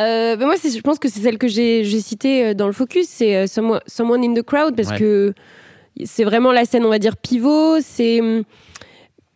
[0.00, 3.36] Euh, ben moi, je pense que c'est celle que j'ai citée dans le focus, c'est
[3.36, 4.98] euh, Someone, Someone in the Crowd, parce Ouais.
[4.98, 5.34] que
[6.04, 7.80] c'est vraiment la scène, on va dire, pivot.
[7.80, 8.20] C'est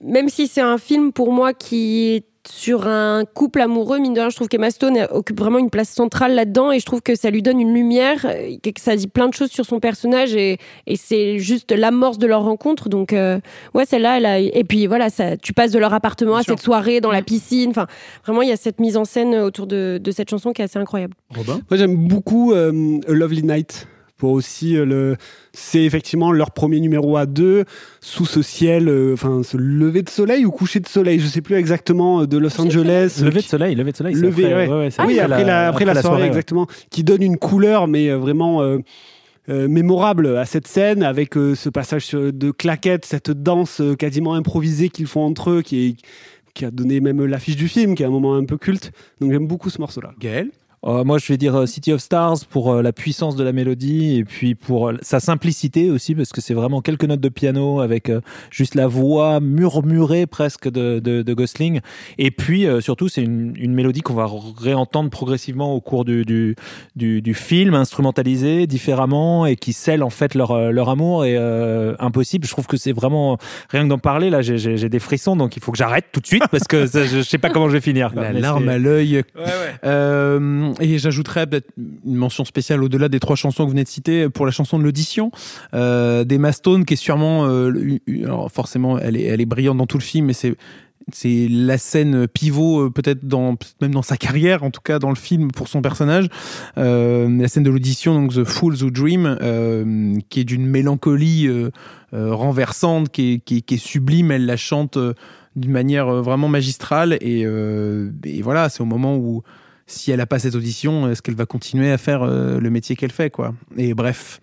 [0.03, 4.21] même si c'est un film pour moi qui est sur un couple amoureux, mine de
[4.21, 7.17] rien, je trouve qu'Emma Stone occupe vraiment une place centrale là-dedans et je trouve que
[7.17, 10.33] ça lui donne une lumière, euh, que ça dit plein de choses sur son personnage
[10.37, 12.89] et, et c'est juste l'amorce de leur rencontre.
[12.89, 13.41] Donc, euh,
[13.75, 14.39] ouais, celle-là, elle a...
[14.39, 16.53] et puis voilà, ça, tu passes de leur appartement Bien à sûr.
[16.53, 17.71] cette soirée dans la piscine.
[17.71, 17.89] Enfin,
[18.25, 20.67] vraiment, il y a cette mise en scène autour de, de cette chanson qui est
[20.67, 21.15] assez incroyable.
[21.35, 21.61] Robin?
[21.69, 23.89] Moi, j'aime beaucoup euh, A Lovely Night.
[24.19, 25.17] Pour aussi euh, le,
[25.53, 27.65] c'est effectivement leur premier numéro à deux
[28.01, 31.43] sous ce ciel, euh, enfin ce lever de soleil ou coucher de soleil, je sais
[31.43, 33.21] plus exactement euh, de Los Angeles.
[33.23, 34.15] Lever de soleil, lever de soleil.
[34.15, 34.73] c'est lever, après- ouais.
[34.73, 38.11] ouais, ouais, c'est oui, après la, après la soirée, exactement, qui donne une couleur, mais
[38.13, 38.79] vraiment euh,
[39.51, 44.33] euh, mémorable à cette scène, avec euh, ce passage de claquettes, cette danse euh, quasiment
[44.33, 45.97] improvisée qu'ils font entre eux, qui, est,
[46.55, 48.93] qui a donné même l'affiche du film, qui est un moment un peu culte.
[49.21, 50.13] Donc j'aime beaucoup ce morceau-là.
[50.19, 50.51] Gaël?
[50.85, 53.53] Euh, moi, je vais dire euh, City of Stars pour euh, la puissance de la
[53.53, 57.29] mélodie et puis pour euh, sa simplicité aussi, parce que c'est vraiment quelques notes de
[57.29, 58.11] piano avec
[58.51, 61.81] juste la voix murmurée presque de, de, de Gosling.
[62.19, 64.29] Et puis, euh, surtout, c'est une, une mélodie qu'on va
[64.61, 66.55] réentendre progressivement au cours du, du,
[66.95, 71.25] du, du film, instrumentalisée différemment et qui scelle en fait leur, leur amour.
[71.25, 73.39] Et euh, impossible, je trouve que c'est vraiment,
[73.71, 76.05] rien que d'en parler, là, j'ai- j'ai j'ai des frissons, donc il faut que j'arrête
[76.13, 78.13] tout de suite parce que ça, je, je sais pas comment je vais finir.
[78.13, 78.23] quoi.
[78.23, 79.23] La larme à l'œil.
[79.85, 83.89] Euh, et j'ajouterais peut-être une mention spéciale au-delà des trois chansons que vous venez de
[83.89, 85.31] citer pour la chanson de l'audition.
[85.75, 89.99] Euh, Stone, qui est sûrement, euh, alors forcément, elle est, elle est brillante dans tout
[89.99, 90.57] le film, mais c'est
[91.13, 95.11] c'est la scène pivot euh, peut-être dans même dans sa carrière en tout cas dans
[95.11, 96.27] le film pour son personnage.
[96.79, 101.49] Euh, la scène de l'audition donc The Fools Who Dream qui est d'une mélancolie
[102.13, 104.33] renversante qui est, qui, est, sublime.
[104.33, 104.99] Elle la chante
[105.55, 107.19] d'une manière vraiment magistrale.
[107.21, 107.47] Et
[108.43, 109.45] voilà c'est au moment où
[109.87, 112.97] si elle a pas cette audition est-ce qu'elle va continuer à faire euh, le métier
[112.97, 113.55] qu'elle fait quoi?
[113.77, 114.41] Et bref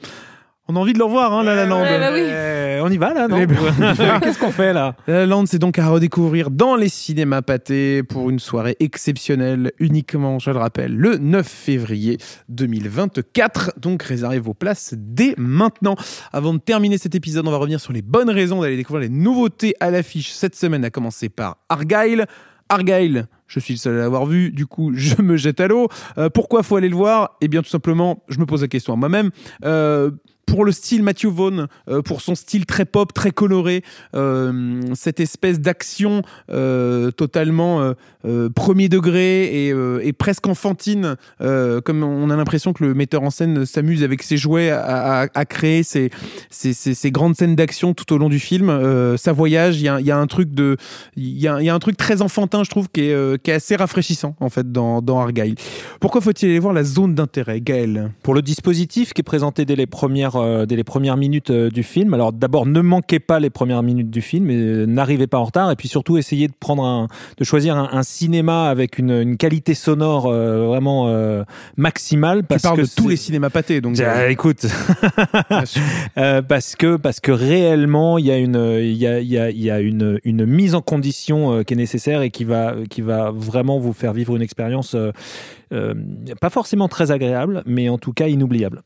[0.69, 1.81] on a envie de le revoir, hein, La La Land.
[1.81, 2.21] Ouais, bah oui.
[2.23, 3.37] Euh, on y va là, non?
[3.37, 3.57] Eh ben,
[4.21, 4.95] Qu'est-ce qu'on fait là?
[5.07, 9.73] La La Land, c'est donc à redécouvrir dans les cinémas pâtés pour une soirée exceptionnelle,
[9.79, 12.17] uniquement, je le rappelle, le 9 février
[12.47, 13.73] 2024.
[13.77, 15.95] Donc réservez vos places dès maintenant.
[16.31, 19.13] Avant de terminer cet épisode, on va revenir sur les bonnes raisons d'aller découvrir les
[19.13, 22.25] nouveautés à l'affiche cette semaine, à commencer par Argyle.
[22.69, 25.89] Argyle, je suis le seul à l'avoir vu, du coup je me jette à l'eau.
[26.17, 27.37] Euh, pourquoi faut aller le voir?
[27.41, 29.31] Eh bien tout simplement, je me pose la question à moi-même.
[29.65, 30.11] Euh,
[30.45, 33.83] pour le style Matthew Vaughn, euh, pour son style très pop, très coloré,
[34.15, 36.21] euh, cette espèce d'action
[36.51, 37.93] euh, totalement
[38.55, 44.03] premier degré et, presque enfantine, comme on a l'impression que le metteur en scène s'amuse
[44.03, 46.09] avec ses jouets à, créer ces,
[47.11, 48.71] grandes scènes d'action tout au long du film.
[49.17, 50.49] Ça voyage, il y a, un truc
[51.17, 54.49] y a, un truc très enfantin, je trouve, qui est, qui est assez rafraîchissant en
[54.49, 55.55] fait dans, dans Argyle.
[55.99, 58.11] Pourquoi faut-il aller voir la zone d'intérêt, Gaël?
[58.23, 61.69] Pour le dispositif qui est présenté dès les premières, euh, dès les premières minutes euh,
[61.69, 65.27] du film, alors d'abord ne manquez pas les premières minutes du film, et euh, n'arrivez
[65.27, 67.07] pas en retard, et puis surtout essayez de prendre un,
[67.37, 71.13] de choisir un, un cinéma avec une, une qualité sonore vraiment
[71.77, 72.39] maximale.
[72.39, 73.99] Tu Parce parles que de tous les cinémas pâtés, donc.
[73.99, 74.65] Ah, écoute,
[76.47, 79.61] parce que parce que réellement il y a une il y a, y a, il
[79.61, 83.31] y a une, une mise en condition qui est nécessaire et qui va qui va
[83.31, 84.95] vraiment vous faire vivre une expérience
[85.73, 85.93] euh,
[86.39, 88.83] pas forcément très agréable mais en tout cas inoubliable.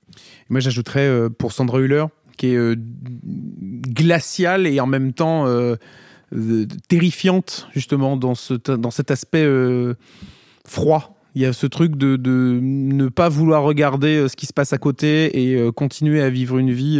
[0.49, 2.05] Moi, j'ajouterais euh, pour Sandra Hüller,
[2.37, 5.45] qui est euh, glaciale et en même temps
[6.87, 9.47] terrifiante, justement, dans, ce, dans cet aspect
[10.65, 11.16] froid.
[11.37, 12.17] Il y a ce truc de,
[12.59, 16.31] ne pas vouloir regarder euh, ce qui se passe à côté et euh, continuer à
[16.31, 16.99] vivre une vie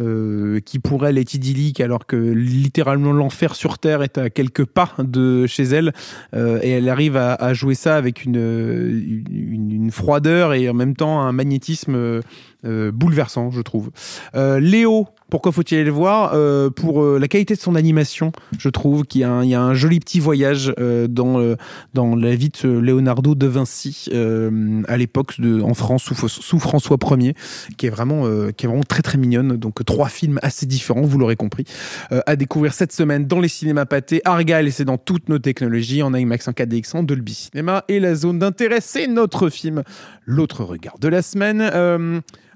[0.00, 4.66] euh, qui pour elle est idyllique alors que littéralement l'enfer sur Terre est à quelques
[4.66, 5.94] pas de chez elle
[6.34, 12.20] et elle arrive à, jouer ça avec une, froideur et en même temps un magnétisme
[12.64, 13.90] bouleversant, je trouve.
[14.34, 18.68] Léo, pourquoi faut-il aller le voir Euh, Pour euh, la qualité de son animation, je
[18.68, 21.54] trouve qu'il y, a un- joli petit voyage euh, dans,
[21.94, 24.08] dans la vie de Leonardo de Vinci
[24.86, 27.34] à l'époque en France sous, François Ier,
[27.76, 28.24] qui est vraiment
[28.56, 29.56] qui est vraiment très très mignonne.
[29.56, 31.64] Donc trois films assez différents, vous l'aurez compris,
[32.10, 34.20] à découvrir cette semaine dans les cinémas pâtés.
[34.24, 38.14] Argyle, c'est dans toutes nos technologies, en IMAX, en 4DX, en Dolby Cinéma et la
[38.14, 39.82] zone d'intérêt, c'est notre film,
[40.26, 41.60] l'autre regard de la semaine.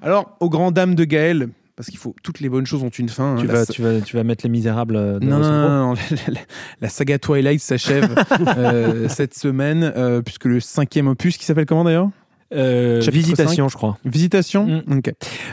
[0.00, 1.48] Alors, aux grandes dames de Gaël,
[1.78, 3.34] parce qu'il faut toutes les bonnes choses ont une fin.
[3.34, 3.36] hein.
[3.38, 5.86] Tu vas tu vas tu vas mettre les misérables euh, dans non, le non, non,
[5.90, 5.92] non,
[6.26, 6.40] la, la-
[6.80, 8.12] la saga Twilight s'achève
[8.58, 12.10] euh, cette semaine, euh, puisque le cinquième opus, qui s'appelle comment d'ailleurs?
[12.54, 13.70] Euh, visitation 5.
[13.70, 13.98] je crois.
[14.04, 15.12] Visitation Ok.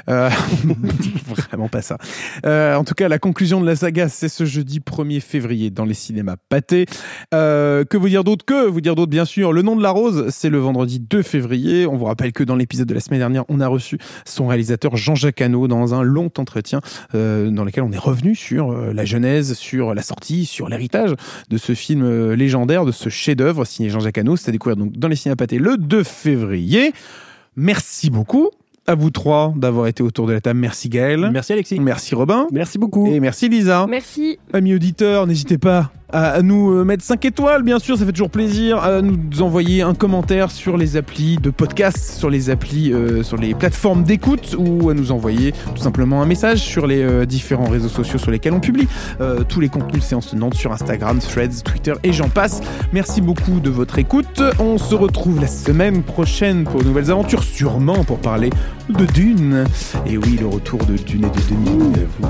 [0.10, 0.30] Euh,
[1.50, 1.98] vraiment pas ça.
[2.46, 5.86] Euh, en tout cas, la conclusion de la saga, c'est ce jeudi 1er février dans
[5.86, 6.86] les cinémas pâtés.
[7.32, 8.46] Que vous dire d'autre?
[8.46, 9.52] Que vous dire d'autre, bien sûr?
[9.52, 11.86] Le nom de la rose, c'est le vendredi 2 février.
[11.86, 14.96] On vous rappelle que dans l'épisode de la semaine dernière, on a reçu son réalisateur
[14.96, 16.80] Jean-Jacques Hano dans un long entretien
[17.14, 21.14] dans lequel on est revenu sur la genèse, sur la sortie, sur l'héritage
[21.50, 24.36] de ce film légendaire, de ce chef-d'œuvre signé Jean-Jacques Hano.
[24.36, 26.85] C'est à découvrir donc dans les cinémas pâtés le 2 février.
[27.56, 28.50] Merci beaucoup
[28.88, 30.60] à vous trois d'avoir été autour de la table.
[30.60, 31.30] Merci Gaël.
[31.32, 31.80] Merci Alexis.
[31.80, 32.48] Merci Robin.
[32.52, 33.08] Merci beaucoup.
[33.08, 33.88] Et merci Lisa.
[33.90, 34.38] Merci.
[34.54, 38.30] Amis auditeurs, n'hésitez pas à, nous euh, mettre 5 étoiles, bien sûr, ça fait toujours
[38.30, 38.78] plaisir.
[38.78, 43.36] À nous envoyer un commentaire sur les applis de podcast, sur les applis, euh, sur
[43.36, 47.70] les plateformes d'écoute, ou à nous envoyer tout simplement un message sur les euh, différents
[47.70, 48.88] réseaux sociaux sur lesquels on publie
[49.50, 52.62] tous les contenus de séance tenante sur Instagram, Threads, Twitter et j'en passe.
[52.94, 54.42] Merci beaucoup de votre écoute.
[54.60, 58.50] On se retrouve la semaine prochaine pour de nouvelles aventures, sûrement pour parler
[58.90, 59.66] de Dune.
[60.06, 61.56] Et oui, le retour de Dune et de.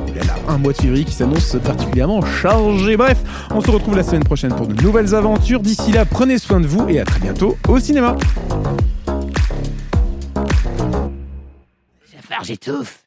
[0.07, 2.97] Il y a là un mois de février qui s'annonce particulièrement chargé.
[2.97, 3.21] Bref,
[3.51, 5.59] on se retrouve la semaine prochaine pour de nouvelles aventures.
[5.59, 8.15] D'ici là, prenez soin de vous et à très bientôt au cinéma.
[12.43, 13.04] J'étouffe.